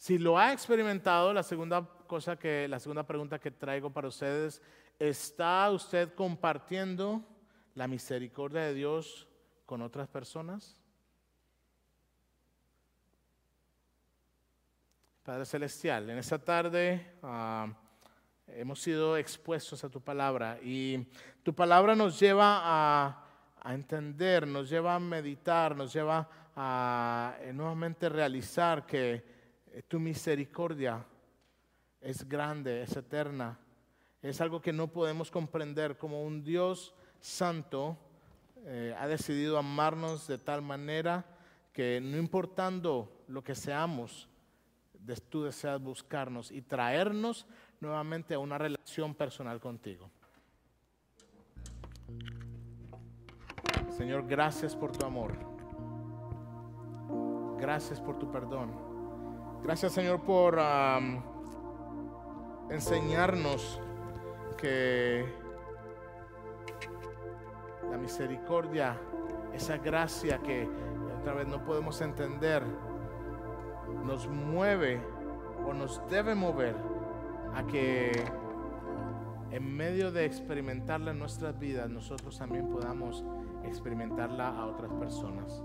Si 0.00 0.16
lo 0.16 0.38
ha 0.38 0.54
experimentado, 0.54 1.30
la 1.34 1.42
segunda 1.42 1.86
cosa 2.06 2.38
que, 2.38 2.66
la 2.68 2.80
segunda 2.80 3.02
pregunta 3.02 3.38
que 3.38 3.50
traigo 3.50 3.90
para 3.90 4.08
ustedes, 4.08 4.62
¿está 4.98 5.70
usted 5.70 6.14
compartiendo 6.14 7.22
la 7.74 7.86
misericordia 7.86 8.62
de 8.62 8.72
Dios 8.72 9.28
con 9.66 9.82
otras 9.82 10.08
personas? 10.08 10.80
Padre 15.22 15.44
Celestial, 15.44 16.08
en 16.08 16.16
esta 16.16 16.38
tarde 16.38 17.18
ah, 17.22 17.70
hemos 18.46 18.80
sido 18.80 19.18
expuestos 19.18 19.84
a 19.84 19.90
tu 19.90 20.00
palabra 20.00 20.58
y 20.62 21.06
tu 21.42 21.54
palabra 21.54 21.94
nos 21.94 22.18
lleva 22.18 22.62
a, 22.62 23.26
entender, 23.66 24.46
nos 24.46 24.70
lleva 24.70 24.94
a 24.94 24.98
meditar, 24.98 25.76
nos 25.76 25.92
lleva 25.92 26.26
a 26.56 27.36
eh, 27.40 27.52
nuevamente 27.52 28.08
realizar 28.08 28.86
que 28.86 29.39
tu 29.88 30.00
misericordia 30.00 31.04
es 32.00 32.28
grande, 32.28 32.82
es 32.82 32.96
eterna. 32.96 33.58
Es 34.22 34.40
algo 34.40 34.60
que 34.60 34.72
no 34.72 34.88
podemos 34.88 35.30
comprender 35.30 35.96
como 35.96 36.22
un 36.22 36.44
Dios 36.44 36.94
santo 37.20 37.96
eh, 38.66 38.94
ha 38.98 39.06
decidido 39.06 39.58
amarnos 39.58 40.26
de 40.26 40.36
tal 40.36 40.60
manera 40.60 41.24
que 41.72 42.00
no 42.02 42.18
importando 42.18 43.10
lo 43.28 43.42
que 43.42 43.54
seamos, 43.54 44.28
tú 45.30 45.44
deseas 45.44 45.80
buscarnos 45.80 46.50
y 46.50 46.60
traernos 46.60 47.46
nuevamente 47.80 48.34
a 48.34 48.38
una 48.38 48.58
relación 48.58 49.14
personal 49.14 49.60
contigo. 49.60 50.10
Señor, 53.96 54.26
gracias 54.26 54.76
por 54.76 54.92
tu 54.92 55.06
amor. 55.06 55.32
Gracias 57.58 58.00
por 58.00 58.18
tu 58.18 58.30
perdón. 58.30 58.89
Gracias 59.62 59.92
Señor 59.92 60.20
por 60.22 60.58
enseñarnos 62.70 63.80
que 64.56 65.24
la 67.90 67.98
misericordia, 67.98 68.98
esa 69.52 69.76
gracia 69.78 70.38
que 70.38 70.68
otra 71.18 71.34
vez 71.34 71.46
no 71.46 71.62
podemos 71.64 72.00
entender, 72.00 72.62
nos 74.04 74.28
mueve 74.28 75.00
o 75.66 75.74
nos 75.74 76.00
debe 76.08 76.34
mover 76.34 76.74
a 77.54 77.66
que 77.66 78.12
en 79.50 79.76
medio 79.76 80.10
de 80.12 80.24
experimentarla 80.24 81.10
en 81.10 81.18
nuestras 81.18 81.58
vidas, 81.58 81.90
nosotros 81.90 82.38
también 82.38 82.68
podamos 82.68 83.24
experimentarla 83.64 84.48
a 84.48 84.66
otras 84.66 84.92
personas. 84.92 85.62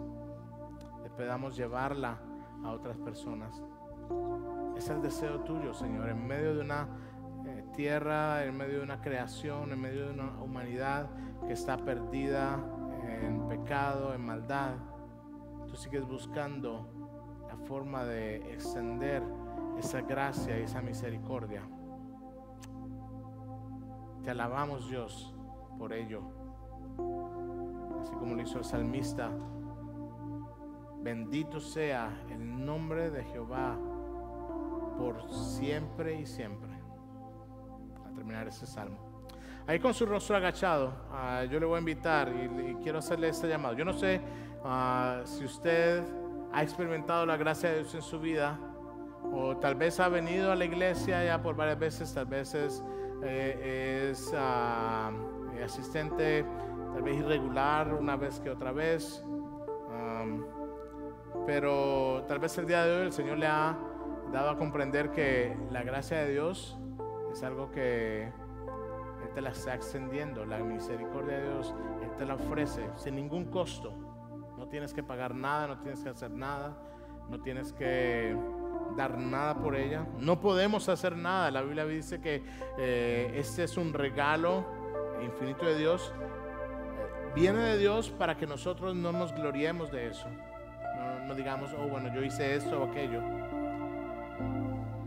Le 1.03 1.09
podamos 1.11 1.55
llevarla 1.55 2.17
a 2.63 2.71
otras 2.71 2.97
personas. 2.97 3.61
Es 4.77 4.89
el 4.89 5.01
deseo 5.01 5.41
tuyo, 5.41 5.73
Señor, 5.73 6.09
en 6.09 6.27
medio 6.27 6.55
de 6.55 6.61
una 6.61 6.87
eh, 7.45 7.63
tierra, 7.75 8.43
en 8.43 8.57
medio 8.57 8.79
de 8.79 8.83
una 8.83 9.01
creación, 9.01 9.71
en 9.71 9.79
medio 9.79 10.07
de 10.07 10.13
una 10.13 10.41
humanidad 10.41 11.09
que 11.47 11.53
está 11.53 11.77
perdida 11.77 12.59
en 13.03 13.47
pecado, 13.47 14.13
en 14.13 14.25
maldad. 14.25 14.75
Tú 15.67 15.75
sigues 15.75 16.05
buscando 16.05 16.89
la 17.47 17.55
forma 17.65 18.03
de 18.03 18.53
extender 18.53 19.23
esa 19.77 20.01
gracia 20.01 20.59
y 20.59 20.63
esa 20.63 20.81
misericordia. 20.81 21.61
Te 24.23 24.31
alabamos 24.31 24.89
Dios 24.89 25.33
por 25.77 25.93
ello. 25.93 26.21
Así 28.01 28.13
como 28.15 28.35
lo 28.35 28.41
hizo 28.41 28.57
el 28.59 28.65
salmista. 28.65 29.29
Bendito 31.01 31.59
sea 31.59 32.23
el 32.29 32.65
nombre 32.65 33.11
de 33.11 33.23
Jehová 33.25 33.77
por 34.97 35.31
siempre 35.31 36.19
y 36.19 36.25
siempre. 36.25 36.69
A 38.05 38.13
terminar 38.13 38.47
ese 38.47 38.65
salmo. 38.65 38.97
Ahí 39.67 39.79
con 39.79 39.93
su 39.93 40.05
rostro 40.05 40.35
agachado, 40.35 40.93
ah, 41.11 41.43
yo 41.49 41.59
le 41.59 41.65
voy 41.65 41.77
a 41.77 41.79
invitar 41.79 42.29
y, 42.29 42.75
quiero 42.83 42.99
hacerle 42.99 43.29
este 43.29 43.47
llamado. 43.47 43.73
Yo 43.75 43.83
no 43.83 43.93
sé 43.93 44.21
ah, 44.63 45.21
si 45.25 45.43
usted 45.43 46.03
ha 46.53 46.61
experimentado 46.61 47.25
la 47.25 47.35
gracia 47.35 47.69
de 47.69 47.77
Dios 47.79 47.95
en 47.95 48.01
su 48.03 48.19
vida 48.19 48.59
o 49.33 49.57
tal 49.57 49.73
vez 49.73 49.99
ha 49.99 50.07
venido 50.07 50.51
a 50.51 50.55
la 50.55 50.65
iglesia 50.65 51.23
ya 51.25 51.41
por 51.41 51.55
varias 51.55 51.79
veces, 51.79 52.13
tal 52.13 52.27
vez 52.27 52.53
es 52.53 52.83
eh, 53.23 54.09
es 54.11 54.31
eh, 54.33 55.63
asistente 55.63 56.45
tal 56.93 57.01
vez 57.01 57.17
irregular 57.17 57.91
una 57.93 58.15
vez 58.15 58.39
que 58.39 58.49
otra 58.49 58.71
vez. 58.71 59.23
pero 61.47 62.23
tal 62.27 62.39
vez 62.39 62.57
el 62.57 62.65
día 62.65 62.85
de 62.85 62.97
hoy 62.97 63.05
el 63.07 63.11
Señor 63.11 63.37
le 63.37 63.47
ha 63.47 63.77
dado 64.35 64.49
a 64.49 64.57
comprender 64.57 65.11
que 65.11 65.55
la 65.71 65.83
gracia 65.83 66.17
de 66.17 66.31
Dios 66.31 66.77
es 67.31 67.41
algo 67.41 67.71
que 67.71 68.23
Él 68.23 69.29
te 69.33 69.41
la 69.41 69.51
está 69.51 69.73
extendiendo. 69.73 70.45
La 70.45 70.57
misericordia 70.57 71.37
de 71.37 71.43
Dios 71.43 71.73
Él 72.03 72.11
te 72.17 72.25
la 72.25 72.35
ofrece 72.35 72.89
sin 72.97 73.15
ningún 73.15 73.45
costo. 73.45 73.93
No 74.57 74.67
tienes 74.67 74.93
que 74.93 75.03
pagar 75.03 75.33
nada, 75.33 75.67
no 75.67 75.79
tienes 75.79 76.03
que 76.03 76.09
hacer 76.09 76.31
nada, 76.31 76.77
no 77.29 77.39
tienes 77.41 77.71
que 77.71 78.37
dar 78.97 79.17
nada 79.17 79.55
por 79.55 79.73
ella. 79.73 80.05
No 80.19 80.41
podemos 80.41 80.89
hacer 80.89 81.15
nada. 81.15 81.49
La 81.49 81.61
Biblia 81.61 81.85
dice 81.85 82.19
que 82.19 82.43
eh, 82.77 83.31
este 83.35 83.63
es 83.63 83.77
un 83.77 83.93
regalo 83.93 84.65
infinito 85.23 85.65
de 85.65 85.77
Dios. 85.77 86.13
viene 87.33 87.59
de 87.59 87.77
Dios 87.77 88.09
para 88.09 88.35
que 88.35 88.47
nosotros 88.47 88.95
no 88.95 89.13
nos 89.13 89.33
gloriemos 89.33 89.91
de 89.91 90.07
eso. 90.07 90.27
No, 90.97 91.27
no 91.27 91.35
digamos, 91.35 91.71
oh, 91.73 91.87
bueno, 91.87 92.13
yo 92.13 92.21
hice 92.21 92.55
esto 92.55 92.81
o 92.81 92.91
aquello. 92.91 93.21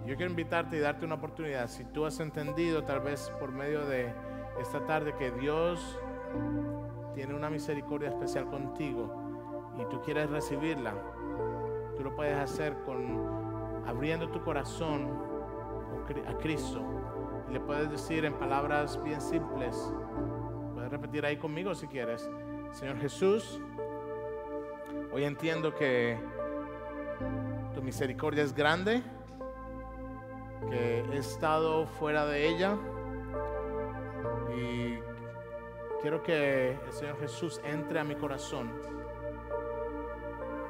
Yo 0.08 0.16
quiero 0.16 0.30
invitarte 0.30 0.78
y 0.78 0.80
darte 0.80 1.04
una 1.04 1.16
oportunidad. 1.16 1.68
Si 1.68 1.84
tú 1.84 2.06
has 2.06 2.18
entendido, 2.18 2.82
tal 2.82 3.00
vez 3.00 3.30
por 3.38 3.52
medio 3.52 3.84
de 3.84 4.10
esta 4.58 4.86
tarde, 4.86 5.14
que 5.18 5.30
Dios 5.32 6.00
tiene 7.12 7.34
una 7.34 7.50
misericordia 7.50 8.08
especial 8.08 8.46
contigo 8.46 9.74
y 9.78 9.84
tú 9.90 10.00
quieres 10.00 10.30
recibirla, 10.30 10.94
tú 11.94 12.04
lo 12.04 12.16
puedes 12.16 12.38
hacer 12.38 12.74
con 12.86 13.84
abriendo 13.86 14.30
tu 14.30 14.42
corazón 14.42 15.10
a 16.26 16.38
Cristo. 16.38 16.82
Y 17.50 17.52
le 17.52 17.60
puedes 17.60 17.90
decir 17.90 18.24
en 18.24 18.32
palabras 18.32 18.98
bien 19.04 19.20
simples, 19.20 19.92
puedes 20.72 20.90
repetir 20.90 21.26
ahí 21.26 21.36
conmigo 21.36 21.74
si 21.74 21.86
quieres, 21.86 22.30
Señor 22.72 22.96
Jesús, 22.96 23.60
hoy 25.12 25.24
entiendo 25.24 25.74
que 25.74 26.18
tu 27.74 27.82
misericordia 27.82 28.42
es 28.42 28.54
grande, 28.54 29.02
que 30.68 31.00
he 31.00 31.16
estado 31.16 31.86
fuera 31.86 32.26
de 32.26 32.48
ella 32.48 32.76
y 34.54 34.98
quiero 36.00 36.22
que 36.22 36.72
el 36.72 36.92
Señor 36.92 37.18
Jesús 37.18 37.60
entre 37.64 38.00
a 38.00 38.04
mi 38.04 38.14
corazón. 38.14 38.70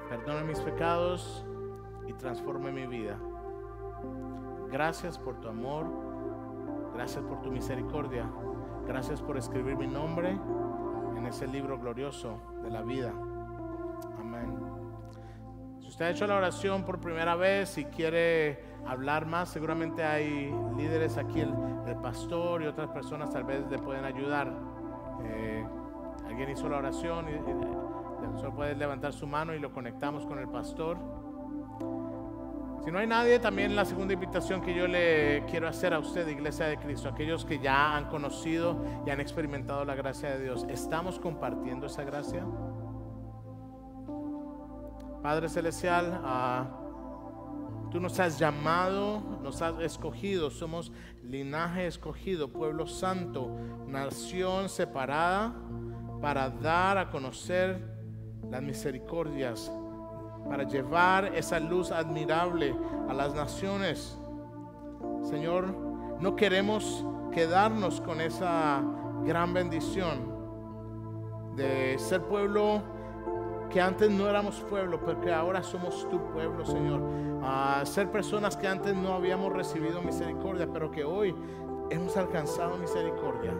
Perdona 0.08 0.42
mis 0.42 0.60
pecados 0.60 1.44
y 2.06 2.12
transforme 2.14 2.72
mi 2.72 2.86
vida. 2.86 3.18
Gracias 4.70 5.18
por 5.18 5.40
tu 5.40 5.48
amor, 5.48 5.86
gracias 6.94 7.24
por 7.24 7.40
tu 7.42 7.50
misericordia, 7.50 8.30
gracias 8.86 9.22
por 9.22 9.36
escribir 9.36 9.76
mi 9.76 9.86
nombre 9.86 10.38
en 11.16 11.26
ese 11.26 11.46
libro 11.46 11.78
glorioso 11.78 12.38
de 12.62 12.70
la 12.70 12.82
vida. 12.82 13.12
Usted 15.98 16.06
ha 16.06 16.10
hecho 16.10 16.28
la 16.28 16.36
oración 16.36 16.84
por 16.84 17.00
primera 17.00 17.34
vez 17.34 17.76
y 17.76 17.84
quiere 17.86 18.62
hablar 18.86 19.26
más, 19.26 19.48
seguramente 19.48 20.04
hay 20.04 20.54
líderes 20.76 21.16
aquí, 21.16 21.40
el, 21.40 21.52
pastor 22.00 22.62
y 22.62 22.66
otras 22.66 22.90
personas 22.90 23.32
tal 23.32 23.42
vez 23.42 23.68
le 23.68 23.80
pueden 23.80 24.04
ayudar. 24.04 24.48
Eh, 25.24 25.66
alguien 26.28 26.50
hizo 26.50 26.68
la 26.68 26.76
oración 26.76 27.26
y, 27.28 27.32
y 27.32 28.50
puede 28.52 28.76
levantar 28.76 29.12
su 29.12 29.26
mano 29.26 29.56
y 29.56 29.58
lo 29.58 29.72
conectamos 29.72 30.24
con 30.24 30.38
el 30.38 30.48
pastor. 30.48 30.98
Si 32.84 32.92
no 32.92 33.00
hay 33.00 33.08
nadie, 33.08 33.40
también 33.40 33.74
la 33.74 33.84
segunda 33.84 34.14
invitación 34.14 34.60
que 34.60 34.72
yo 34.76 34.86
le 34.86 35.42
quiero 35.50 35.66
hacer 35.66 35.92
a 35.94 35.98
usted, 35.98 36.28
Iglesia 36.28 36.66
de 36.66 36.76
Cristo, 36.76 37.08
aquellos 37.08 37.44
que 37.44 37.58
ya 37.58 37.96
han 37.96 38.08
conocido 38.08 38.84
y 39.04 39.10
han 39.10 39.18
experimentado 39.18 39.84
la 39.84 39.96
gracia 39.96 40.30
de 40.30 40.44
Dios, 40.44 40.64
¿estamos 40.68 41.18
compartiendo 41.18 41.88
esa 41.88 42.04
gracia? 42.04 42.44
Padre 45.22 45.48
Celestial, 45.48 46.20
ah, 46.24 46.66
tú 47.90 48.00
nos 48.00 48.18
has 48.20 48.38
llamado, 48.38 49.20
nos 49.42 49.60
has 49.62 49.80
escogido, 49.80 50.50
somos 50.50 50.92
linaje 51.22 51.86
escogido, 51.86 52.48
pueblo 52.48 52.86
santo, 52.86 53.50
nación 53.86 54.68
separada 54.68 55.54
para 56.20 56.50
dar 56.50 56.98
a 56.98 57.10
conocer 57.10 57.98
las 58.50 58.62
misericordias 58.62 59.70
para 60.48 60.64
llevar 60.64 61.36
esa 61.36 61.60
luz 61.60 61.92
admirable 61.92 62.74
a 63.08 63.14
las 63.14 63.34
naciones. 63.34 64.18
Señor, 65.22 65.74
no 66.20 66.36
queremos 66.36 67.04
quedarnos 67.32 68.00
con 68.00 68.20
esa 68.20 68.82
gran 69.24 69.52
bendición 69.52 70.38
de 71.54 71.98
ser 71.98 72.22
pueblo 72.22 72.82
que 73.70 73.80
antes 73.80 74.10
no 74.10 74.28
éramos 74.28 74.60
pueblo, 74.60 75.00
pero 75.04 75.20
que 75.20 75.32
ahora 75.32 75.62
somos 75.62 76.08
tu 76.08 76.20
pueblo, 76.32 76.64
Señor. 76.64 77.00
A 77.42 77.84
ser 77.84 78.10
personas 78.10 78.56
que 78.56 78.66
antes 78.66 78.94
no 78.94 79.14
habíamos 79.14 79.52
recibido 79.52 80.02
misericordia, 80.02 80.68
pero 80.72 80.90
que 80.90 81.04
hoy 81.04 81.34
hemos 81.90 82.16
alcanzado 82.16 82.76
misericordia. 82.78 83.52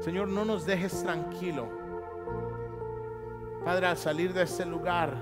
Señor, 0.00 0.28
no 0.28 0.44
nos 0.44 0.64
dejes 0.66 1.02
tranquilo. 1.02 1.68
Padre, 3.64 3.86
al 3.86 3.96
salir 3.96 4.32
de 4.32 4.42
este 4.42 4.64
lugar, 4.64 5.14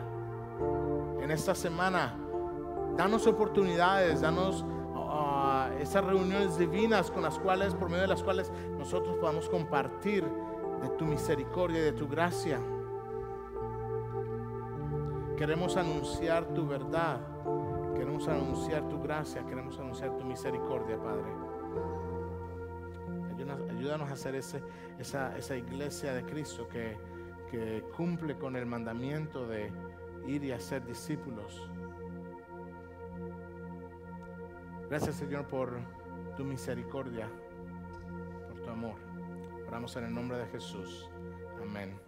en 1.21 1.31
esta 1.31 1.55
semana, 1.55 2.15
danos 2.97 3.27
oportunidades, 3.27 4.21
danos 4.21 4.63
uh, 4.63 5.73
esas 5.81 6.05
reuniones 6.05 6.59
divinas 6.59 7.11
con 7.11 7.23
las 7.23 7.39
cuales, 7.39 7.75
por 7.75 7.89
medio 7.89 8.03
de 8.03 8.09
las 8.09 8.23
cuales 8.23 8.53
nosotros 8.79 9.17
podamos 9.19 9.49
compartir 9.49 10.25
de 10.83 10.89
tu 10.91 11.05
misericordia 11.05 11.81
y 11.81 11.85
de 11.85 11.93
tu 11.93 12.07
gracia. 12.07 12.61
Queremos 15.37 15.77
anunciar 15.77 16.47
tu 16.55 16.67
verdad, 16.67 17.21
queremos 17.95 18.27
anunciar 18.29 18.89
tu 18.89 19.01
gracia, 19.03 19.45
queremos 19.45 19.79
anunciar 19.79 20.17
tu 20.17 20.25
misericordia, 20.25 20.99
Padre. 20.99 21.31
Ayúdanos, 23.71 24.09
a 24.09 24.15
hacer 24.15 24.35
esa, 24.35 25.57
iglesia 25.57 26.15
de 26.15 26.25
Cristo 26.25 26.67
que 26.69 27.85
cumple 27.97 28.37
con 28.37 28.57
el 28.57 28.67
mandamiento 28.67 29.47
de 29.47 29.71
ir 30.27 30.43
y 30.43 30.53
hacer 30.53 30.85
discípulos. 30.85 31.71
Gracias 34.89 35.17
Señor 35.17 35.47
por 35.47 35.79
tu 36.37 36.45
misericordia, 36.45 37.29
por 38.49 38.63
tu 38.63 38.71
amor. 38.71 38.95
Oramos 39.67 39.97
en 39.97 40.05
el 40.05 40.15
nombre 40.15 40.39
de 40.39 40.47
Jesús. 40.47 41.11
Amén. 41.61 42.06